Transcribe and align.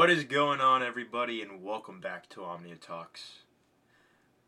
What 0.00 0.08
is 0.08 0.24
going 0.24 0.62
on, 0.62 0.82
everybody, 0.82 1.42
and 1.42 1.62
welcome 1.62 2.00
back 2.00 2.26
to 2.30 2.42
Omnia 2.42 2.76
Talks. 2.76 3.40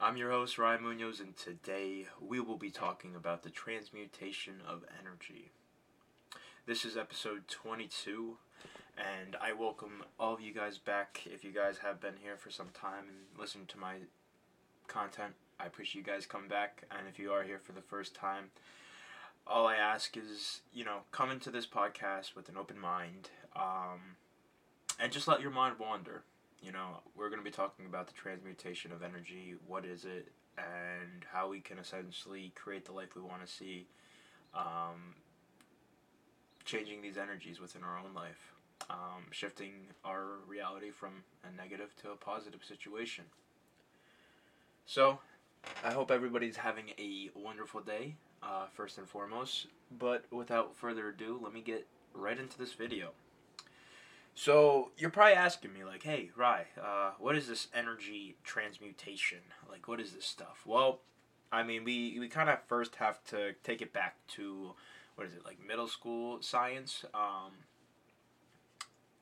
I'm 0.01 0.17
your 0.17 0.31
host, 0.31 0.57
Ryan 0.57 0.83
Munoz, 0.83 1.21
and 1.21 1.37
today 1.37 2.07
we 2.23 2.41
will 2.41 2.57
be 2.57 2.71
talking 2.71 3.15
about 3.15 3.43
the 3.43 3.51
transmutation 3.51 4.63
of 4.67 4.83
energy. 4.99 5.51
This 6.65 6.87
is 6.87 6.97
episode 6.97 7.49
22, 7.49 8.39
and 8.97 9.37
I 9.43 9.53
welcome 9.53 10.05
all 10.19 10.33
of 10.33 10.41
you 10.41 10.55
guys 10.55 10.79
back. 10.79 11.21
If 11.27 11.45
you 11.45 11.53
guys 11.53 11.77
have 11.83 12.01
been 12.01 12.17
here 12.23 12.39
for 12.39 12.51
some 12.51 12.71
time 12.73 13.05
and 13.09 13.39
listened 13.39 13.69
to 13.69 13.79
my 13.79 13.97
content, 14.89 15.35
I 15.61 15.67
appreciate 15.67 16.07
you 16.07 16.11
guys 16.11 16.25
coming 16.25 16.49
back. 16.49 16.85
And 16.91 17.07
if 17.11 17.19
you 17.19 17.31
are 17.31 17.43
here 17.43 17.61
for 17.63 17.73
the 17.73 17.83
first 17.83 18.15
time, 18.15 18.45
all 19.47 19.67
I 19.67 19.77
ask 19.77 20.17
is, 20.17 20.63
you 20.73 20.87
know, 20.87 21.01
come 21.11 21.31
into 21.31 21.51
this 21.51 21.67
podcast 21.67 22.35
with 22.35 22.49
an 22.49 22.57
open 22.57 22.79
mind. 22.79 23.29
Um, 23.55 24.17
and 25.01 25.13
just 25.13 25.29
let 25.29 25.41
your 25.41 25.51
mind 25.51 25.77
wander. 25.79 26.23
You 26.63 26.73
know, 26.73 27.01
we're 27.17 27.29
going 27.29 27.41
to 27.41 27.45
be 27.45 27.51
talking 27.51 27.87
about 27.87 28.07
the 28.07 28.13
transmutation 28.13 28.93
of 28.93 29.03
energy. 29.03 29.55
What 29.67 29.85
is 29.85 30.05
it? 30.05 30.29
And 30.57 31.25
how 31.33 31.49
we 31.49 31.61
can 31.61 31.79
essentially 31.79 32.53
create 32.55 32.85
the 32.85 32.93
life 32.93 33.17
we 33.17 33.23
want 33.23 33.45
to 33.45 33.53
see. 33.53 33.87
Um, 34.55 35.17
changing 36.65 37.03
these 37.03 37.17
energies 37.17 37.61
within 37.61 37.83
our 37.83 37.99
own 37.99 38.15
life. 38.15 38.53
Um, 38.91 39.25
shifting 39.31 39.73
our 40.05 40.25
reality 40.47 40.91
from 40.91 41.25
a 41.45 41.57
negative 41.57 41.95
to 42.03 42.11
a 42.11 42.17
positive 42.17 42.65
situation. 42.65 43.25
So, 44.87 45.19
I 45.85 45.93
hope 45.93 46.11
everybody's 46.11 46.57
having 46.57 46.91
a 46.99 47.31
wonderful 47.35 47.81
day, 47.81 48.17
uh, 48.43 48.67
first 48.73 48.99
and 48.99 49.09
foremost. 49.09 49.67
But 49.99 50.25
without 50.31 50.75
further 50.77 51.09
ado, 51.09 51.41
let 51.43 51.53
me 51.53 51.61
get 51.61 51.87
right 52.15 52.39
into 52.39 52.59
this 52.59 52.73
video. 52.73 53.13
So 54.35 54.91
you're 54.97 55.11
probably 55.11 55.35
asking 55.35 55.73
me 55.73 55.85
like, 55.85 56.03
"Hey, 56.03 56.31
Rye, 56.35 56.67
uh, 56.81 57.13
what 57.19 57.37
is 57.37 57.49
this 57.49 57.69
energy 57.75 58.37
transmutation? 58.43 59.41
Like, 59.69 59.89
what 59.89 60.01
is 60.01 60.13
this 60.13 60.25
stuff?" 60.25 60.63
Well, 60.65 61.01
I 61.51 61.63
mean, 61.63 61.85
we 61.85 62.19
we 62.19 62.29
kind 62.29 62.49
of 62.49 62.59
first 62.67 62.97
have 62.97 63.23
to 63.25 63.53
take 63.63 63.83
it 63.83 63.93
back 63.93 64.17
to 64.29 64.75
what 65.17 65.27
is 65.27 65.35
it 65.35 65.45
like 65.45 65.65
middle 65.65 65.87
school 65.87 66.41
science, 66.41 67.05
um, 67.13 67.53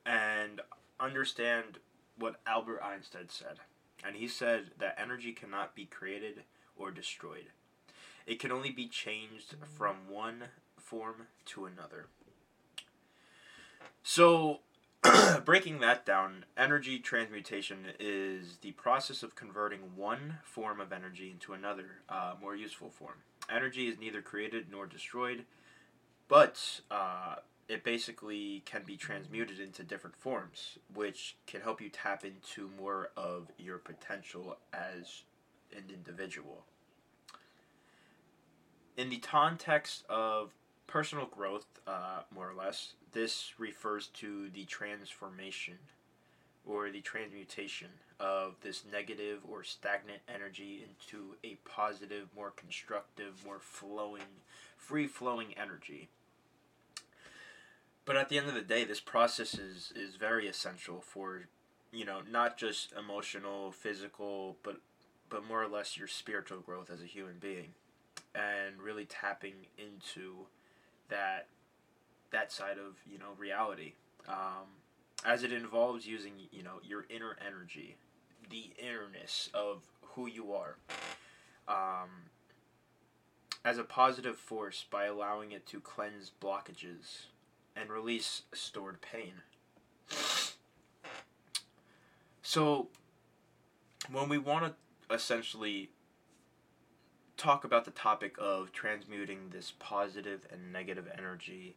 and 0.05 0.61
understand 0.99 1.79
what 2.17 2.39
Albert 2.47 2.81
Einstein 2.81 3.27
said, 3.27 3.59
and 4.03 4.15
he 4.15 4.27
said 4.27 4.71
that 4.79 4.95
energy 4.97 5.33
cannot 5.33 5.75
be 5.75 5.85
created 5.85 6.43
or 6.77 6.89
destroyed; 6.89 7.51
it 8.25 8.39
can 8.39 8.51
only 8.51 8.71
be 8.71 8.87
changed 8.87 9.55
from 9.77 10.07
one 10.09 10.45
form 10.77 11.27
to 11.45 11.65
another. 11.65 12.07
So 14.03 14.61
breaking 15.45 15.79
that 15.79 16.05
down, 16.05 16.45
energy 16.55 16.99
transmutation 16.99 17.87
is 17.99 18.57
the 18.61 18.71
process 18.73 19.23
of 19.23 19.35
converting 19.35 19.79
one 19.95 20.37
form 20.43 20.79
of 20.79 20.91
energy 20.91 21.31
into 21.31 21.53
another, 21.53 22.01
uh, 22.09 22.33
more 22.39 22.55
useful 22.55 22.89
form. 22.89 23.15
Energy 23.49 23.87
is 23.87 23.99
neither 23.99 24.21
created 24.21 24.67
nor 24.69 24.85
destroyed, 24.85 25.45
but 26.27 26.81
uh, 26.91 27.35
it 27.67 27.83
basically 27.83 28.61
can 28.65 28.83
be 28.83 28.95
transmuted 28.95 29.59
into 29.59 29.83
different 29.83 30.15
forms, 30.15 30.77
which 30.93 31.35
can 31.47 31.61
help 31.61 31.81
you 31.81 31.89
tap 31.89 32.23
into 32.23 32.69
more 32.79 33.09
of 33.17 33.47
your 33.57 33.79
potential 33.79 34.57
as 34.73 35.23
an 35.75 35.85
individual. 35.89 36.63
In 38.97 39.09
the 39.09 39.17
context 39.17 40.03
of 40.09 40.51
personal 40.91 41.25
growth, 41.25 41.65
uh, 41.87 42.19
more 42.35 42.49
or 42.49 42.53
less, 42.53 42.93
this 43.13 43.53
refers 43.57 44.07
to 44.07 44.49
the 44.49 44.65
transformation 44.65 45.77
or 46.67 46.91
the 46.91 46.99
transmutation 46.99 47.87
of 48.19 48.55
this 48.61 48.83
negative 48.91 49.39
or 49.49 49.63
stagnant 49.63 50.19
energy 50.27 50.85
into 50.85 51.35
a 51.45 51.55
positive, 51.67 52.27
more 52.35 52.51
constructive, 52.51 53.43
more 53.45 53.59
flowing, 53.59 54.41
free 54.77 55.07
flowing 55.07 55.53
energy. 55.57 56.09
But 58.03 58.17
at 58.17 58.27
the 58.27 58.37
end 58.37 58.49
of 58.49 58.53
the 58.53 58.61
day, 58.61 58.83
this 58.83 58.99
process 58.99 59.53
is, 59.53 59.93
is 59.95 60.17
very 60.17 60.47
essential 60.47 60.99
for, 60.99 61.43
you 61.91 62.03
know, 62.03 62.19
not 62.29 62.57
just 62.57 62.91
emotional, 62.93 63.71
physical, 63.71 64.57
but 64.61 64.77
but 65.29 65.47
more 65.47 65.63
or 65.63 65.67
less 65.69 65.95
your 65.95 66.09
spiritual 66.09 66.59
growth 66.59 66.91
as 66.91 67.01
a 67.01 67.05
human 67.05 67.37
being, 67.39 67.69
and 68.35 68.81
really 68.83 69.05
tapping 69.05 69.53
into 69.77 70.45
that 71.11 71.45
that 72.31 72.51
side 72.51 72.77
of 72.79 72.97
you 73.09 73.19
know 73.19 73.33
reality. 73.37 73.93
Um, 74.27 74.81
as 75.23 75.43
it 75.43 75.53
involves 75.53 76.07
using 76.07 76.33
you 76.51 76.63
know 76.63 76.79
your 76.83 77.05
inner 77.09 77.37
energy 77.45 77.97
the 78.49 78.71
innerness 78.77 79.49
of 79.53 79.83
who 80.15 80.27
you 80.27 80.53
are. 80.53 80.75
Um, 81.67 82.09
as 83.63 83.77
a 83.77 83.83
positive 83.83 84.37
force 84.37 84.85
by 84.89 85.05
allowing 85.05 85.51
it 85.51 85.65
to 85.67 85.79
cleanse 85.79 86.31
blockages 86.41 87.27
and 87.75 87.89
release 87.89 88.41
stored 88.53 88.99
pain. 89.01 89.33
So 92.41 92.87
when 94.11 94.27
we 94.27 94.37
want 94.37 94.65
to 94.65 95.15
essentially 95.15 95.89
talk 97.41 97.63
about 97.63 97.85
the 97.85 97.91
topic 97.91 98.35
of 98.39 98.71
transmuting 98.71 99.49
this 99.51 99.73
positive 99.79 100.45
and 100.51 100.71
negative 100.71 101.07
energy 101.17 101.75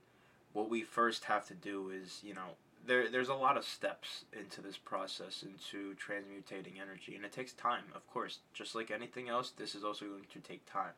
what 0.55 0.71
we 0.71 0.83
first 0.83 1.25
have 1.25 1.47
to 1.49 1.55
do 1.55 1.91
is, 1.91 2.21
you 2.23 2.33
know, 2.33 2.57
there 2.87 3.11
there's 3.11 3.29
a 3.29 3.35
lot 3.35 3.59
of 3.59 3.65
steps 3.65 4.25
into 4.33 4.63
this 4.63 4.79
process 4.79 5.43
into 5.43 5.95
transmutating 5.97 6.81
energy 6.81 7.15
and 7.17 7.25
it 7.25 7.33
takes 7.33 7.53
time, 7.53 7.85
of 7.95 8.07
course. 8.11 8.39
Just 8.55 8.75
like 8.75 8.91
anything 8.91 9.29
else, 9.29 9.51
this 9.51 9.75
is 9.75 9.85
also 9.85 10.07
going 10.07 10.27
to 10.33 10.39
take 10.39 10.65
time. 10.65 10.93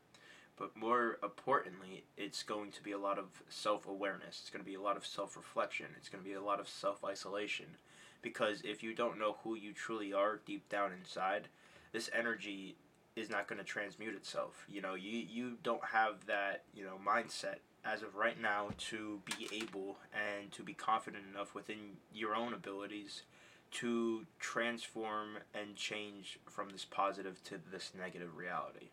But 0.58 0.76
more 0.76 1.18
importantly, 1.22 2.04
it's 2.16 2.42
going 2.42 2.70
to 2.72 2.82
be 2.82 2.92
a 2.92 2.98
lot 2.98 3.18
of 3.18 3.26
self-awareness. 3.48 4.40
It's 4.40 4.50
going 4.50 4.64
to 4.64 4.70
be 4.70 4.76
a 4.76 4.80
lot 4.80 4.96
of 4.96 5.06
self-reflection. 5.06 5.86
It's 5.98 6.08
going 6.08 6.22
to 6.22 6.28
be 6.28 6.34
a 6.34 6.42
lot 6.42 6.60
of 6.60 6.68
self-isolation 6.68 7.66
because 8.22 8.62
if 8.62 8.82
you 8.82 8.94
don't 8.94 9.18
know 9.18 9.36
who 9.42 9.54
you 9.54 9.72
truly 9.72 10.12
are 10.12 10.40
deep 10.46 10.68
down 10.68 10.92
inside, 10.92 11.48
this 11.92 12.10
energy 12.12 12.76
is 13.16 13.30
not 13.30 13.48
going 13.48 13.58
to 13.58 13.64
transmute 13.64 14.14
itself. 14.14 14.66
You 14.68 14.82
know, 14.82 14.94
you 14.94 15.10
you 15.10 15.58
don't 15.62 15.84
have 15.84 16.26
that, 16.26 16.62
you 16.74 16.84
know, 16.84 16.98
mindset 17.04 17.56
as 17.84 18.02
of 18.02 18.14
right 18.14 18.40
now 18.40 18.68
to 18.76 19.20
be 19.24 19.48
able 19.52 19.96
and 20.12 20.52
to 20.52 20.62
be 20.62 20.74
confident 20.74 21.24
enough 21.32 21.54
within 21.54 21.96
your 22.12 22.34
own 22.34 22.52
abilities 22.52 23.22
to 23.70 24.26
transform 24.38 25.38
and 25.54 25.76
change 25.76 26.38
from 26.46 26.70
this 26.70 26.84
positive 26.84 27.42
to 27.44 27.58
this 27.70 27.92
negative 27.98 28.36
reality. 28.36 28.90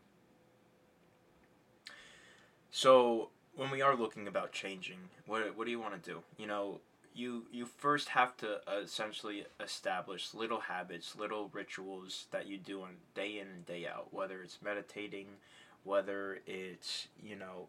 So, 2.72 3.30
when 3.56 3.70
we 3.70 3.82
are 3.82 3.96
looking 3.96 4.28
about 4.28 4.52
changing, 4.52 4.98
what, 5.28 5.56
what 5.56 5.66
do 5.66 5.72
you 5.72 5.80
want 5.80 6.02
to 6.02 6.10
do? 6.10 6.24
You 6.38 6.48
know, 6.48 6.82
you 7.16 7.46
you 7.52 7.66
first 7.66 8.10
have 8.10 8.36
to 8.38 8.56
uh, 8.68 8.82
essentially 8.84 9.46
establish 9.60 10.34
little 10.34 10.62
habits, 10.62 11.16
little 11.16 11.50
rituals 11.54 12.26
that 12.32 12.48
you 12.48 12.58
do 12.58 12.82
on 12.82 12.96
day 13.16 13.40
in 13.40 13.48
and 13.48 13.66
day 13.66 13.88
out, 13.88 14.14
whether 14.14 14.42
it's 14.42 14.60
meditating, 14.64 15.28
whether 15.84 16.40
it's, 16.46 17.08
you 17.22 17.36
know, 17.36 17.68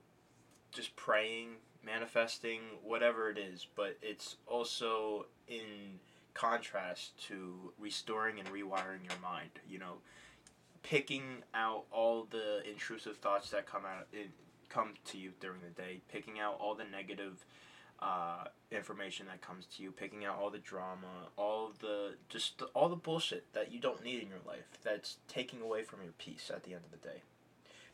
just 0.72 0.94
praying, 0.96 1.48
manifesting, 1.84 2.60
whatever 2.82 3.30
it 3.30 3.38
is, 3.38 3.66
but 3.76 3.96
it's 4.02 4.36
also 4.46 5.26
in 5.48 5.98
contrast 6.32 7.16
to 7.28 7.72
restoring 7.78 8.40
and 8.40 8.48
rewiring 8.48 9.04
your 9.04 9.18
mind, 9.22 9.50
you 9.68 9.78
know, 9.78 9.94
picking 10.82 11.42
out 11.54 11.84
all 11.90 12.26
the 12.30 12.68
intrusive 12.68 13.16
thoughts 13.16 13.50
that 13.50 13.66
come 13.66 13.82
out 13.84 14.06
it 14.12 14.30
come 14.68 14.94
to 15.04 15.18
you 15.18 15.30
during 15.40 15.60
the 15.60 15.82
day, 15.82 16.00
picking 16.10 16.40
out 16.40 16.56
all 16.60 16.74
the 16.74 16.84
negative 16.84 17.44
uh, 18.00 18.44
information 18.70 19.26
that 19.26 19.40
comes 19.40 19.66
to 19.66 19.82
you, 19.82 19.90
picking 19.90 20.24
out 20.24 20.38
all 20.38 20.50
the 20.50 20.58
drama, 20.58 21.28
all 21.36 21.72
the 21.80 22.14
just 22.28 22.58
the, 22.58 22.66
all 22.66 22.88
the 22.88 22.96
bullshit 22.96 23.52
that 23.54 23.72
you 23.72 23.80
don't 23.80 24.02
need 24.02 24.22
in 24.22 24.28
your 24.28 24.38
life 24.46 24.78
that's 24.82 25.18
taking 25.28 25.60
away 25.60 25.82
from 25.82 26.02
your 26.02 26.12
peace 26.18 26.50
at 26.54 26.64
the 26.64 26.72
end 26.72 26.82
of 26.84 26.90
the 26.90 27.08
day. 27.08 27.22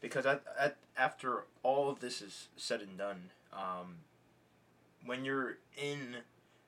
Because 0.01 0.25
at, 0.25 0.43
at, 0.59 0.77
after 0.97 1.45
all 1.63 1.91
of 1.91 2.01
this 2.01 2.23
is 2.23 2.49
said 2.57 2.81
and 2.81 2.97
done, 2.97 3.31
um, 3.53 3.97
when 5.05 5.25
you're 5.25 5.59
in 5.77 6.17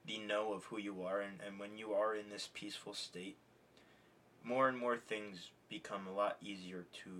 the 0.07 0.19
know 0.19 0.53
of 0.53 0.65
who 0.65 0.79
you 0.79 1.03
are 1.03 1.21
and, 1.21 1.39
and 1.47 1.59
when 1.59 1.79
you 1.79 1.93
are 1.93 2.15
in 2.15 2.29
this 2.31 2.51
peaceful 2.53 2.93
state, 2.93 3.37
more 4.45 4.69
and 4.69 4.79
more 4.79 4.97
things 4.97 5.51
become 5.69 6.07
a 6.07 6.13
lot 6.13 6.37
easier 6.43 6.85
to 7.05 7.11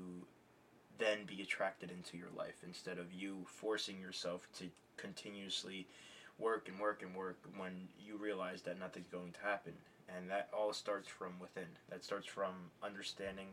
then 0.99 1.25
be 1.27 1.41
attracted 1.41 1.91
into 1.91 2.17
your 2.17 2.29
life 2.37 2.63
instead 2.67 2.99
of 2.99 3.13
you 3.13 3.47
forcing 3.47 4.01
yourself 4.01 4.47
to 4.59 4.67
continuously 4.97 5.87
work 6.39 6.69
and 6.69 6.79
work 6.81 7.03
and 7.03 7.15
work 7.15 7.39
when 7.57 7.89
you 8.05 8.17
realize 8.17 8.63
that 8.63 8.79
nothing's 8.79 9.09
going 9.09 9.33
to 9.33 9.41
happen. 9.41 9.73
And 10.15 10.29
that 10.31 10.49
all 10.53 10.73
starts 10.73 11.09
from 11.09 11.39
within. 11.41 11.69
That 11.89 12.05
starts 12.05 12.27
from 12.27 12.55
understanding 12.83 13.49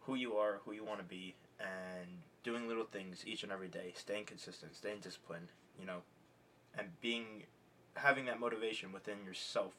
who 0.00 0.14
you 0.14 0.34
are, 0.34 0.60
who 0.64 0.72
you 0.72 0.84
want 0.84 0.98
to 1.00 1.04
be, 1.04 1.34
and 1.58 2.08
doing 2.42 2.68
little 2.68 2.84
things 2.84 3.24
each 3.26 3.42
and 3.42 3.52
every 3.52 3.68
day, 3.68 3.92
staying 3.94 4.24
consistent, 4.24 4.74
staying 4.74 5.00
disciplined, 5.00 5.48
you 5.78 5.84
know, 5.84 5.98
and 6.78 6.88
being 7.00 7.44
having 7.94 8.24
that 8.26 8.40
motivation 8.40 8.92
within 8.92 9.24
yourself 9.24 9.74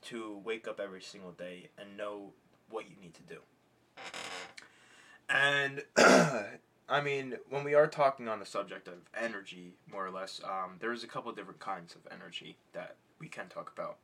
to 0.00 0.40
wake 0.44 0.66
up 0.66 0.80
every 0.80 1.02
single 1.02 1.32
day 1.32 1.68
and 1.78 1.96
know 1.96 2.32
what 2.70 2.86
you 2.88 2.96
need 3.00 3.14
to 3.14 3.22
do. 3.22 3.38
And 5.28 5.82
I 6.92 7.00
mean, 7.00 7.38
when 7.48 7.64
we 7.64 7.72
are 7.72 7.86
talking 7.86 8.28
on 8.28 8.38
the 8.38 8.44
subject 8.44 8.86
of 8.86 8.96
energy, 9.18 9.72
more 9.90 10.04
or 10.04 10.10
less, 10.10 10.42
um, 10.44 10.72
there's 10.78 11.02
a 11.02 11.06
couple 11.06 11.32
different 11.32 11.58
kinds 11.58 11.94
of 11.94 12.02
energy 12.12 12.58
that 12.74 12.96
we 13.18 13.28
can 13.28 13.48
talk 13.48 13.72
about. 13.74 13.96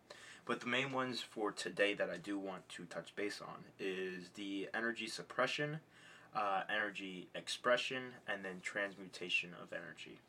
But 0.46 0.60
the 0.60 0.68
main 0.68 0.90
ones 0.90 1.20
for 1.20 1.52
today 1.52 1.92
that 1.92 2.08
I 2.08 2.16
do 2.16 2.38
want 2.38 2.66
to 2.70 2.86
touch 2.86 3.14
base 3.14 3.42
on 3.42 3.64
is 3.78 4.30
the 4.36 4.70
energy 4.72 5.06
suppression, 5.06 5.80
uh, 6.34 6.62
energy 6.74 7.28
expression, 7.34 8.04
and 8.26 8.42
then 8.42 8.60
transmutation 8.62 9.50
of 9.62 9.70
energy. 9.74 10.20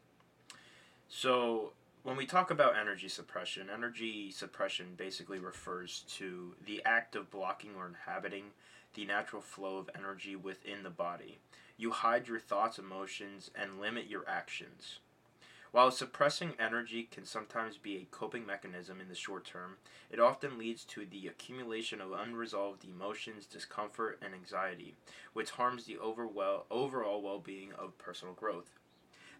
So, 1.07 1.71
when 2.03 2.17
we 2.17 2.25
talk 2.25 2.51
about 2.51 2.77
energy 2.77 3.07
suppression, 3.07 3.69
energy 3.73 4.31
suppression 4.31 4.95
basically 4.97 5.39
refers 5.39 6.03
to 6.17 6.55
the 6.65 6.81
act 6.83 7.15
of 7.15 7.31
blocking 7.31 7.71
or 7.77 7.87
inhibiting 7.87 8.51
the 8.95 9.05
natural 9.05 9.41
flow 9.41 9.77
of 9.77 9.89
energy 9.95 10.35
within 10.35 10.83
the 10.83 10.89
body. 10.89 11.37
You 11.79 11.91
hide 11.91 12.27
your 12.27 12.41
thoughts, 12.41 12.77
emotions, 12.77 13.51
and 13.55 13.79
limit 13.79 14.07
your 14.07 14.27
actions. 14.27 14.99
While 15.71 15.91
suppressing 15.91 16.55
energy 16.59 17.07
can 17.09 17.23
sometimes 17.23 17.77
be 17.77 17.95
a 17.95 18.07
coping 18.11 18.45
mechanism 18.45 18.99
in 18.99 19.07
the 19.07 19.15
short 19.15 19.45
term, 19.45 19.77
it 20.11 20.19
often 20.19 20.57
leads 20.57 20.83
to 20.85 21.05
the 21.05 21.27
accumulation 21.27 22.01
of 22.01 22.11
unresolved 22.11 22.83
emotions, 22.83 23.45
discomfort, 23.45 24.19
and 24.21 24.33
anxiety, 24.33 24.95
which 25.31 25.51
harms 25.51 25.85
the 25.85 25.97
overall 25.97 27.21
well 27.21 27.39
being 27.39 27.71
of 27.71 27.97
personal 27.97 28.33
growth. 28.33 28.77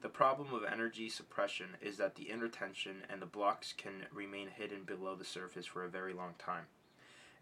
The 0.01 0.07
problem 0.07 0.53
of 0.53 0.63
energy 0.63 1.09
suppression 1.09 1.75
is 1.81 1.97
that 1.97 2.15
the 2.15 2.29
inner 2.29 2.47
tension 2.47 3.03
and 3.09 3.21
the 3.21 3.25
blocks 3.25 3.73
can 3.73 4.05
remain 4.13 4.47
hidden 4.47 4.83
below 4.83 5.13
the 5.15 5.25
surface 5.25 5.65
for 5.65 5.83
a 5.83 5.89
very 5.89 6.13
long 6.13 6.35
time. 6.39 6.67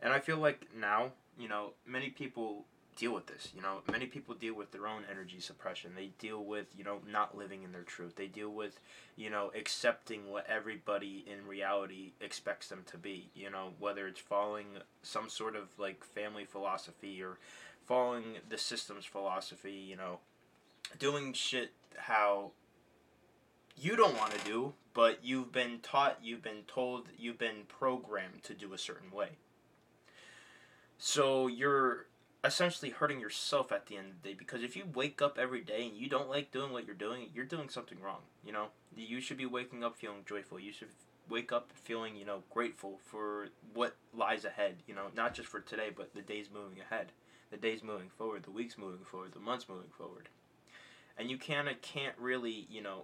And 0.01 0.11
I 0.11 0.19
feel 0.19 0.37
like 0.37 0.73
now, 0.75 1.11
you 1.37 1.47
know, 1.47 1.73
many 1.85 2.09
people 2.09 2.65
deal 2.97 3.13
with 3.13 3.27
this. 3.27 3.49
You 3.55 3.61
know, 3.61 3.81
many 3.89 4.07
people 4.07 4.35
deal 4.35 4.55
with 4.55 4.71
their 4.71 4.87
own 4.87 5.03
energy 5.09 5.39
suppression. 5.39 5.91
They 5.95 6.11
deal 6.19 6.43
with, 6.43 6.65
you 6.75 6.83
know, 6.83 6.99
not 7.09 7.37
living 7.37 7.63
in 7.63 7.71
their 7.71 7.83
truth. 7.83 8.15
They 8.15 8.27
deal 8.27 8.49
with, 8.49 8.79
you 9.15 9.29
know, 9.29 9.51
accepting 9.57 10.29
what 10.29 10.47
everybody 10.49 11.23
in 11.31 11.47
reality 11.47 12.11
expects 12.19 12.67
them 12.67 12.83
to 12.91 12.97
be. 12.97 13.29
You 13.35 13.49
know, 13.49 13.69
whether 13.79 14.07
it's 14.07 14.19
following 14.19 14.65
some 15.03 15.29
sort 15.29 15.55
of 15.55 15.67
like 15.77 16.03
family 16.03 16.43
philosophy 16.43 17.21
or 17.23 17.37
following 17.85 18.23
the 18.49 18.57
system's 18.57 19.05
philosophy, 19.05 19.71
you 19.71 19.95
know, 19.95 20.19
doing 20.99 21.33
shit 21.33 21.71
how 21.97 22.51
you 23.77 23.95
don't 23.95 24.17
want 24.17 24.31
to 24.31 24.43
do, 24.43 24.73
but 24.93 25.19
you've 25.23 25.51
been 25.51 25.79
taught, 25.81 26.17
you've 26.23 26.41
been 26.41 26.63
told, 26.67 27.07
you've 27.17 27.37
been 27.37 27.63
programmed 27.67 28.43
to 28.43 28.53
do 28.53 28.73
a 28.73 28.77
certain 28.77 29.11
way. 29.11 29.29
So 30.97 31.45
you're 31.45 32.07
essentially 32.47 32.91
hurting 32.91 33.19
yourself 33.19 33.73
at 33.73 33.87
the 33.87 33.97
end 33.97 34.07
of 34.07 34.21
the 34.21 34.29
day 34.29 34.35
because 34.35 34.63
if 34.63 34.75
you 34.75 34.85
wake 34.93 35.21
up 35.21 35.37
every 35.37 35.61
day 35.61 35.85
and 35.85 35.97
you 35.97 36.07
don't 36.07 36.29
like 36.29 36.49
doing 36.49 36.71
what 36.71 36.85
you're 36.85 36.95
doing, 36.95 37.27
you're 37.33 37.45
doing 37.45 37.67
something 37.67 37.99
wrong. 37.99 38.21
You 38.45 38.53
know, 38.53 38.67
you 38.95 39.19
should 39.19 39.37
be 39.37 39.45
waking 39.45 39.83
up 39.83 39.97
feeling 39.97 40.23
joyful. 40.25 40.57
You 40.57 40.71
should 40.71 40.87
wake 41.29 41.51
up 41.51 41.71
feeling, 41.75 42.15
you 42.15 42.25
know, 42.25 42.43
grateful 42.49 42.99
for 43.03 43.49
what 43.73 43.97
lies 44.15 44.45
ahead. 44.45 44.77
You 44.87 44.95
know, 44.95 45.07
not 45.13 45.33
just 45.33 45.49
for 45.49 45.59
today, 45.59 45.89
but 45.93 46.15
the 46.15 46.21
days 46.21 46.47
moving 46.51 46.79
ahead, 46.79 47.07
the 47.51 47.57
days 47.57 47.83
moving 47.83 48.09
forward, 48.09 48.43
the 48.43 48.51
weeks 48.51 48.77
moving 48.77 49.03
forward, 49.03 49.33
the 49.33 49.39
months 49.41 49.67
moving 49.67 49.91
forward. 49.97 50.29
And 51.17 51.29
you 51.29 51.37
kind 51.37 51.67
of 51.67 51.81
can't 51.81 52.15
really, 52.17 52.65
you 52.69 52.81
know, 52.81 53.03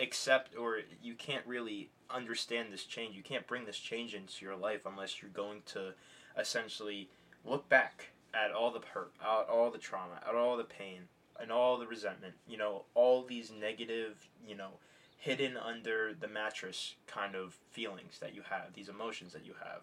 accept 0.00 0.54
or 0.54 0.80
you 1.02 1.14
can't 1.14 1.46
really 1.46 1.88
understand 2.10 2.72
this 2.72 2.84
change. 2.84 3.16
You 3.16 3.22
can't 3.22 3.46
bring 3.46 3.64
this 3.64 3.78
change 3.78 4.14
into 4.14 4.44
your 4.44 4.56
life 4.56 4.82
unless 4.84 5.22
you're 5.22 5.30
going 5.30 5.62
to 5.68 5.94
essentially 6.36 7.08
look 7.42 7.70
back 7.70 8.10
at 8.36 8.52
all 8.52 8.70
the 8.70 8.80
hurt, 8.92 9.12
at 9.20 9.48
all 9.48 9.70
the 9.70 9.78
trauma, 9.78 10.20
at 10.26 10.34
all 10.34 10.56
the 10.56 10.64
pain, 10.64 11.02
and 11.40 11.50
all 11.50 11.78
the 11.78 11.86
resentment. 11.86 12.34
You 12.46 12.58
know, 12.58 12.84
all 12.94 13.22
these 13.22 13.50
negative, 13.50 14.28
you 14.46 14.56
know, 14.56 14.72
hidden 15.18 15.56
under 15.56 16.12
the 16.18 16.28
mattress 16.28 16.94
kind 17.06 17.34
of 17.34 17.56
feelings 17.70 18.18
that 18.20 18.34
you 18.34 18.42
have, 18.50 18.74
these 18.74 18.88
emotions 18.88 19.32
that 19.32 19.46
you 19.46 19.54
have. 19.62 19.82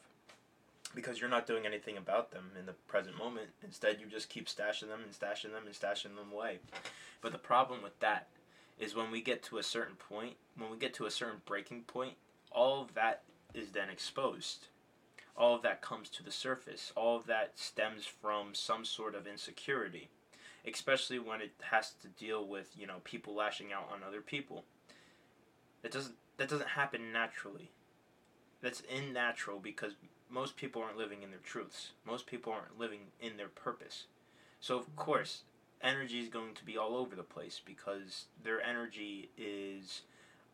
Because 0.95 1.19
you're 1.19 1.29
not 1.29 1.47
doing 1.47 1.65
anything 1.65 1.97
about 1.97 2.31
them 2.31 2.51
in 2.57 2.67
the 2.67 2.73
present 2.88 3.17
moment. 3.17 3.50
Instead, 3.63 4.00
you 4.00 4.05
just 4.05 4.29
keep 4.29 4.47
stashing 4.47 4.89
them 4.89 5.01
and 5.03 5.11
stashing 5.11 5.51
them 5.51 5.65
and 5.65 5.73
stashing 5.73 6.15
them 6.15 6.31
away. 6.31 6.59
But 7.21 7.31
the 7.31 7.39
problem 7.39 7.81
with 7.81 7.99
that 7.99 8.27
is 8.79 8.95
when 8.95 9.09
we 9.09 9.21
get 9.21 9.41
to 9.44 9.57
a 9.57 9.63
certain 9.63 9.95
point, 9.95 10.35
when 10.56 10.69
we 10.69 10.77
get 10.77 10.94
to 10.95 11.06
a 11.06 11.11
certain 11.11 11.41
breaking 11.45 11.81
point, 11.81 12.13
all 12.51 12.81
of 12.81 12.94
that 12.94 13.23
is 13.56 13.71
then 13.71 13.89
exposed 13.89 14.67
all 15.35 15.56
of 15.56 15.62
that 15.63 15.81
comes 15.81 16.09
to 16.09 16.24
the 16.24 16.31
surface. 16.31 16.91
All 16.95 17.15
of 17.15 17.25
that 17.25 17.57
stems 17.57 18.06
from 18.06 18.53
some 18.53 18.85
sort 18.85 19.15
of 19.15 19.27
insecurity, 19.27 20.09
especially 20.65 21.19
when 21.19 21.41
it 21.41 21.53
has 21.71 21.94
to 22.01 22.07
deal 22.07 22.45
with 22.45 22.69
you 22.77 22.88
know 22.88 22.97
people 23.03 23.33
lashing 23.33 23.74
out 23.74 23.89
on 23.91 24.01
other 24.07 24.21
people. 24.21 24.65
That 25.81 25.91
doesn't 25.91 26.15
that 26.38 26.50
doesn't 26.50 26.69
happen 26.69 27.12
naturally. 27.12 27.71
That's 28.62 28.83
unnatural 28.94 29.59
because 29.59 29.94
most 30.30 30.56
people 30.56 30.81
aren't 30.81 30.97
living 30.97 31.21
in 31.21 31.31
their 31.31 31.39
truths. 31.39 31.91
Most 32.06 32.25
people 32.27 32.53
aren't 32.53 32.80
living 32.80 33.12
in 33.19 33.38
their 33.38 33.50
purpose. 33.50 34.06
So 34.59 34.77
of 34.77 34.83
mm-hmm. 34.83 34.97
course, 34.97 35.41
energy 35.81 36.19
is 36.19 36.30
going 36.30 36.53
to 36.56 36.65
be 36.65 36.77
all 36.77 36.95
over 36.95 37.15
the 37.15 37.24
place 37.24 37.59
because 37.63 38.25
their 38.44 38.62
energy 38.62 39.30
is 39.38 40.03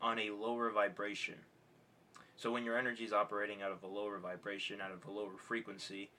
on 0.02 0.18
a 0.18 0.32
lower 0.32 0.72
vibration 0.72 1.36
so 2.40 2.54
when 2.54 2.64
your 2.64 2.78
energy 2.78 3.04
is 3.04 3.12
operating 3.12 3.62
out 3.62 3.74
of 3.74 3.84
a 3.84 3.88
lower 3.88 4.18
vibration, 4.18 4.80
out 4.80 4.94
of 4.94 5.06
a 5.06 5.12
lower 5.12 5.38
frequency, 5.38 6.10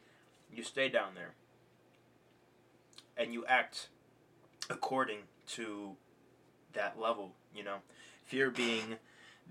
you 0.55 0.63
stay 0.63 0.91
down 0.91 1.15
there. 1.15 1.33
And 3.17 3.33
you 3.33 3.47
act 3.47 3.89
according 4.69 5.21
to 5.53 5.97
that 6.75 7.01
level, 7.01 7.33
you 7.57 7.65
know. 7.65 7.77
Fear 8.27 8.51
being 8.51 8.97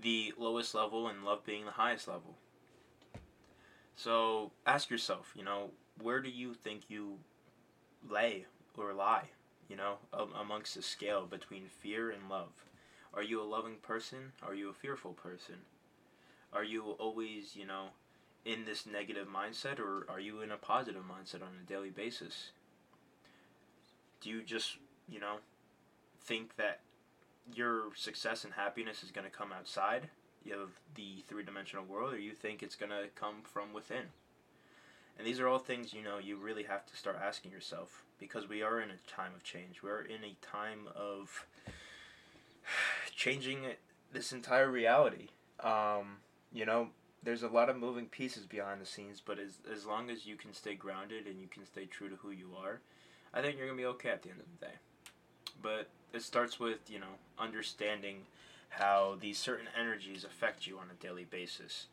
the 0.00 0.32
lowest 0.38 0.72
level 0.72 1.08
and 1.08 1.24
love 1.24 1.44
being 1.44 1.64
the 1.64 1.72
highest 1.72 2.06
level. 2.06 2.36
So 3.96 4.52
ask 4.64 4.90
yourself, 4.90 5.32
you 5.34 5.42
know, 5.42 5.70
where 6.00 6.20
do 6.20 6.30
you 6.30 6.54
think 6.54 6.82
you 6.88 7.18
lay 8.08 8.46
or 8.78 8.92
lie, 8.92 9.30
you 9.68 9.74
know, 9.74 9.96
amongst 10.40 10.76
the 10.76 10.82
scale 10.82 11.26
between 11.26 11.64
fear 11.66 12.10
and 12.10 12.30
love? 12.30 12.64
Are 13.12 13.24
you 13.24 13.42
a 13.42 13.44
loving 13.44 13.78
person? 13.82 14.34
Are 14.40 14.54
you 14.54 14.70
a 14.70 14.72
fearful 14.72 15.14
person? 15.14 15.56
Are 16.52 16.64
you 16.64 16.82
always, 16.98 17.54
you 17.54 17.66
know, 17.66 17.88
in 18.44 18.64
this 18.64 18.86
negative 18.86 19.28
mindset 19.28 19.78
or 19.78 20.06
are 20.08 20.20
you 20.20 20.40
in 20.40 20.50
a 20.50 20.56
positive 20.56 21.02
mindset 21.02 21.42
on 21.42 21.50
a 21.62 21.68
daily 21.68 21.90
basis? 21.90 22.50
Do 24.20 24.30
you 24.30 24.42
just, 24.42 24.76
you 25.08 25.20
know, 25.20 25.36
think 26.22 26.56
that 26.56 26.80
your 27.54 27.94
success 27.94 28.44
and 28.44 28.54
happiness 28.54 29.02
is 29.02 29.10
going 29.10 29.24
to 29.24 29.36
come 29.36 29.52
outside 29.52 30.08
of 30.52 30.80
the 30.94 31.22
three 31.28 31.42
dimensional 31.42 31.84
world 31.84 32.14
or 32.14 32.18
you 32.18 32.32
think 32.32 32.62
it's 32.62 32.76
going 32.76 32.90
to 32.90 33.08
come 33.14 33.36
from 33.42 33.72
within? 33.72 34.06
And 35.18 35.26
these 35.26 35.38
are 35.38 35.48
all 35.48 35.58
things, 35.58 35.92
you 35.92 36.02
know, 36.02 36.18
you 36.18 36.36
really 36.36 36.62
have 36.62 36.86
to 36.86 36.96
start 36.96 37.20
asking 37.22 37.52
yourself 37.52 38.04
because 38.18 38.48
we 38.48 38.62
are 38.62 38.80
in 38.80 38.88
a 38.90 39.10
time 39.10 39.32
of 39.34 39.42
change. 39.42 39.82
We're 39.82 40.00
in 40.00 40.24
a 40.24 40.34
time 40.40 40.88
of 40.96 41.46
changing 43.14 43.58
this 44.12 44.32
entire 44.32 44.70
reality. 44.70 45.28
Um, 45.62 46.18
you 46.52 46.66
know, 46.66 46.88
there's 47.22 47.42
a 47.42 47.48
lot 47.48 47.68
of 47.68 47.76
moving 47.76 48.06
pieces 48.06 48.46
behind 48.46 48.80
the 48.80 48.86
scenes, 48.86 49.22
but 49.24 49.38
as 49.38 49.58
as 49.70 49.86
long 49.86 50.10
as 50.10 50.26
you 50.26 50.36
can 50.36 50.52
stay 50.52 50.74
grounded 50.74 51.26
and 51.26 51.40
you 51.40 51.48
can 51.48 51.66
stay 51.66 51.84
true 51.84 52.08
to 52.08 52.16
who 52.16 52.30
you 52.30 52.50
are, 52.58 52.80
I 53.32 53.42
think 53.42 53.56
you're 53.56 53.66
gonna 53.66 53.76
be 53.76 53.86
okay 53.86 54.10
at 54.10 54.22
the 54.22 54.30
end 54.30 54.40
of 54.40 54.46
the 54.58 54.66
day. 54.66 54.74
But 55.62 55.88
it 56.12 56.22
starts 56.22 56.58
with 56.58 56.90
you 56.90 56.98
know 56.98 57.18
understanding 57.38 58.22
how 58.70 59.16
these 59.20 59.38
certain 59.38 59.66
energies 59.78 60.24
affect 60.24 60.66
you 60.66 60.78
on 60.78 60.86
a 60.90 61.02
daily 61.02 61.24
basis. 61.24 61.86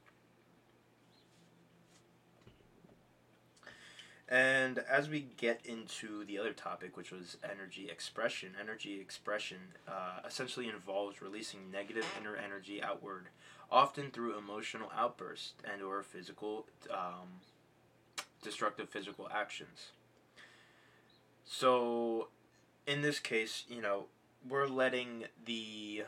And 4.29 4.79
as 4.79 5.07
we 5.09 5.27
get 5.37 5.61
into 5.65 6.25
the 6.25 6.37
other 6.37 6.51
topic, 6.51 6.97
which 6.97 7.11
was 7.11 7.37
energy 7.49 7.89
expression, 7.89 8.51
energy 8.59 8.99
expression 8.99 9.57
uh, 9.87 10.19
essentially 10.27 10.67
involves 10.67 11.21
releasing 11.21 11.71
negative 11.71 12.05
inner 12.19 12.35
energy 12.35 12.83
outward 12.83 13.27
often 13.71 14.11
through 14.11 14.37
emotional 14.37 14.91
outbursts 14.95 15.53
and 15.71 15.81
or 15.81 16.03
physical 16.03 16.65
um, 16.91 17.41
destructive 18.41 18.89
physical 18.89 19.27
actions. 19.33 19.91
So 21.45 22.29
in 22.85 23.01
this 23.01 23.19
case, 23.19 23.65
you 23.67 23.81
know, 23.81 24.05
we're 24.47 24.67
letting 24.67 25.25
the 25.45 26.03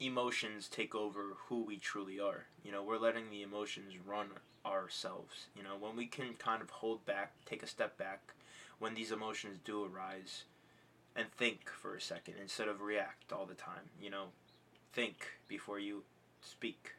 emotions 0.00 0.68
take 0.68 0.94
over 0.94 1.36
who 1.48 1.62
we 1.62 1.76
truly 1.76 2.20
are. 2.20 2.44
You 2.64 2.72
know, 2.72 2.82
we're 2.82 2.98
letting 2.98 3.30
the 3.30 3.42
emotions 3.42 3.94
run 4.06 4.28
ourselves. 4.64 5.46
You 5.56 5.62
know, 5.62 5.76
when 5.78 5.96
we 5.96 6.06
can 6.06 6.34
kind 6.34 6.60
of 6.62 6.70
hold 6.70 7.04
back, 7.06 7.32
take 7.44 7.62
a 7.62 7.66
step 7.66 7.96
back 7.96 8.20
when 8.78 8.94
these 8.94 9.10
emotions 9.10 9.58
do 9.64 9.84
arise 9.84 10.44
and 11.14 11.26
think 11.32 11.70
for 11.70 11.94
a 11.94 12.00
second 12.00 12.34
instead 12.40 12.68
of 12.68 12.82
react 12.82 13.32
all 13.32 13.46
the 13.46 13.54
time. 13.54 13.90
You 14.00 14.10
know, 14.10 14.24
think 14.92 15.38
before 15.48 15.78
you 15.78 16.02
speak. 16.46 16.92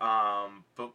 Um, 0.00 0.64
but 0.76 0.92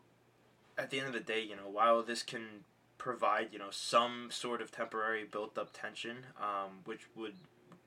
at 0.78 0.90
the 0.90 1.00
end 1.00 1.08
of 1.08 1.14
the 1.14 1.20
day, 1.20 1.42
you 1.42 1.56
know, 1.56 1.70
while 1.70 2.04
this 2.04 2.24
can 2.24 2.66
provide, 2.98 3.50
you 3.52 3.60
know, 3.60 3.72
some 3.72 4.30
sort 4.32 4.62
of 4.62 4.72
temporary 4.72 5.24
built 5.24 5.58
up 5.58 5.72
tension, 5.74 6.18
um, 6.40 6.82
which 6.86 7.08
would 7.16 7.36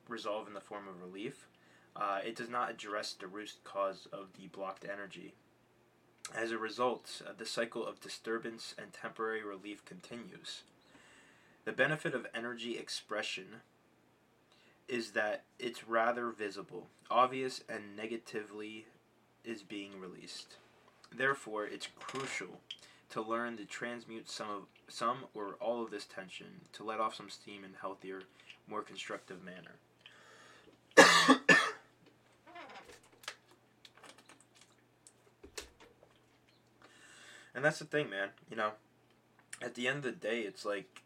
resolve 0.09 0.49
in 0.49 0.55
the 0.55 0.61
form 0.61 0.88
of 0.88 1.00
relief, 1.00 1.47
uh, 1.97 2.19
it 2.25 2.35
does 2.35 2.49
not 2.49 2.71
address 2.71 3.12
the 3.12 3.26
root 3.26 3.53
cause 3.62 4.09
of 4.12 4.29
the 4.37 4.49
blocked 4.49 4.85
energy. 4.85 5.35
As 6.35 6.50
a 6.50 6.59
result, 6.59 7.23
uh, 7.26 7.33
the 7.37 7.47
cycle 7.47 7.87
of 7.87 8.00
disturbance 8.00 8.75
and 8.76 8.93
temporary 8.93 9.43
relief 9.45 9.85
continues. 9.85 10.62
The 11.64 11.73
benefit 11.73 12.14
of 12.14 12.26
energy 12.35 12.76
expression 12.76 13.61
is 14.88 15.12
that 15.12 15.45
it's 15.59 15.88
rather 15.88 16.31
visible, 16.31 16.88
obvious, 17.11 17.62
and 17.69 17.97
negatively 17.97 18.87
is 19.45 19.62
being 19.62 20.00
released. 20.00 20.57
Therefore, 21.17 21.64
it's 21.67 21.88
crucial 21.99 22.61
to 23.11 23.23
learn 23.23 23.57
to 23.57 23.64
transmute 23.64 24.29
some 24.29 24.50
of 24.50 24.62
some 24.88 25.19
or 25.35 25.55
all 25.61 25.83
of 25.83 25.91
this 25.91 26.05
tension 26.05 26.47
to 26.73 26.85
let 26.85 27.00
off 27.00 27.14
some 27.14 27.31
steam 27.31 27.64
in 27.64 27.71
a 27.75 27.81
healthier, 27.81 28.23
more 28.69 28.83
constructive 28.83 29.38
manner. 29.43 29.76
and 37.55 37.64
that's 37.64 37.79
the 37.79 37.85
thing, 37.85 38.11
man. 38.11 38.31
You 38.50 38.57
know, 38.57 38.73
at 39.62 39.75
the 39.75 39.87
end 39.88 39.99
of 39.99 40.05
the 40.05 40.12
day, 40.12 40.41
it's 40.41 40.64
like 40.64 41.03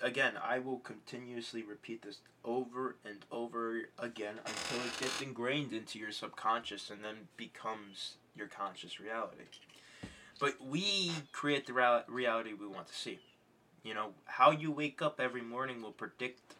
again, 0.00 0.34
I 0.42 0.58
will 0.58 0.78
continuously 0.78 1.62
repeat 1.62 2.02
this 2.02 2.20
over 2.44 2.96
and 3.04 3.24
over 3.30 3.88
again 3.98 4.36
until 4.38 4.86
it 4.86 4.98
gets 4.98 5.20
ingrained 5.20 5.72
into 5.72 5.98
your 5.98 6.12
subconscious 6.12 6.90
and 6.90 7.04
then 7.04 7.28
becomes 7.36 8.14
your 8.34 8.46
conscious 8.46 8.98
reality. 8.98 9.44
But 10.38 10.54
we 10.64 11.12
create 11.32 11.66
the 11.66 12.02
reality 12.08 12.52
we 12.54 12.66
want 12.66 12.88
to 12.88 12.94
see. 12.94 13.18
You 13.82 13.94
know, 13.94 14.10
how 14.24 14.50
you 14.50 14.70
wake 14.70 15.02
up 15.02 15.20
every 15.20 15.42
morning 15.42 15.82
will 15.82 15.92
predict 15.92 16.54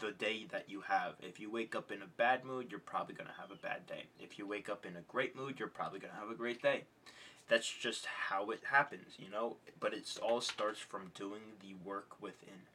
the 0.00 0.12
day 0.12 0.46
that 0.50 0.68
you 0.68 0.82
have. 0.82 1.14
If 1.20 1.40
you 1.40 1.50
wake 1.50 1.74
up 1.74 1.90
in 1.90 2.02
a 2.02 2.06
bad 2.06 2.44
mood, 2.44 2.68
you're 2.70 2.80
probably 2.80 3.14
going 3.14 3.28
to 3.28 3.40
have 3.40 3.50
a 3.50 3.60
bad 3.60 3.86
day. 3.86 4.04
If 4.20 4.38
you 4.38 4.46
wake 4.46 4.68
up 4.68 4.84
in 4.84 4.96
a 4.96 5.00
great 5.08 5.34
mood, 5.36 5.58
you're 5.58 5.68
probably 5.68 5.98
going 5.98 6.12
to 6.12 6.20
have 6.20 6.30
a 6.30 6.34
great 6.34 6.62
day. 6.62 6.84
That's 7.48 7.70
just 7.70 8.06
how 8.06 8.50
it 8.50 8.60
happens, 8.70 9.14
you 9.18 9.30
know? 9.30 9.56
But 9.78 9.94
it 9.94 10.18
all 10.22 10.40
starts 10.40 10.80
from 10.80 11.12
doing 11.14 11.42
the 11.60 11.74
work 11.84 12.20
within 12.20 12.66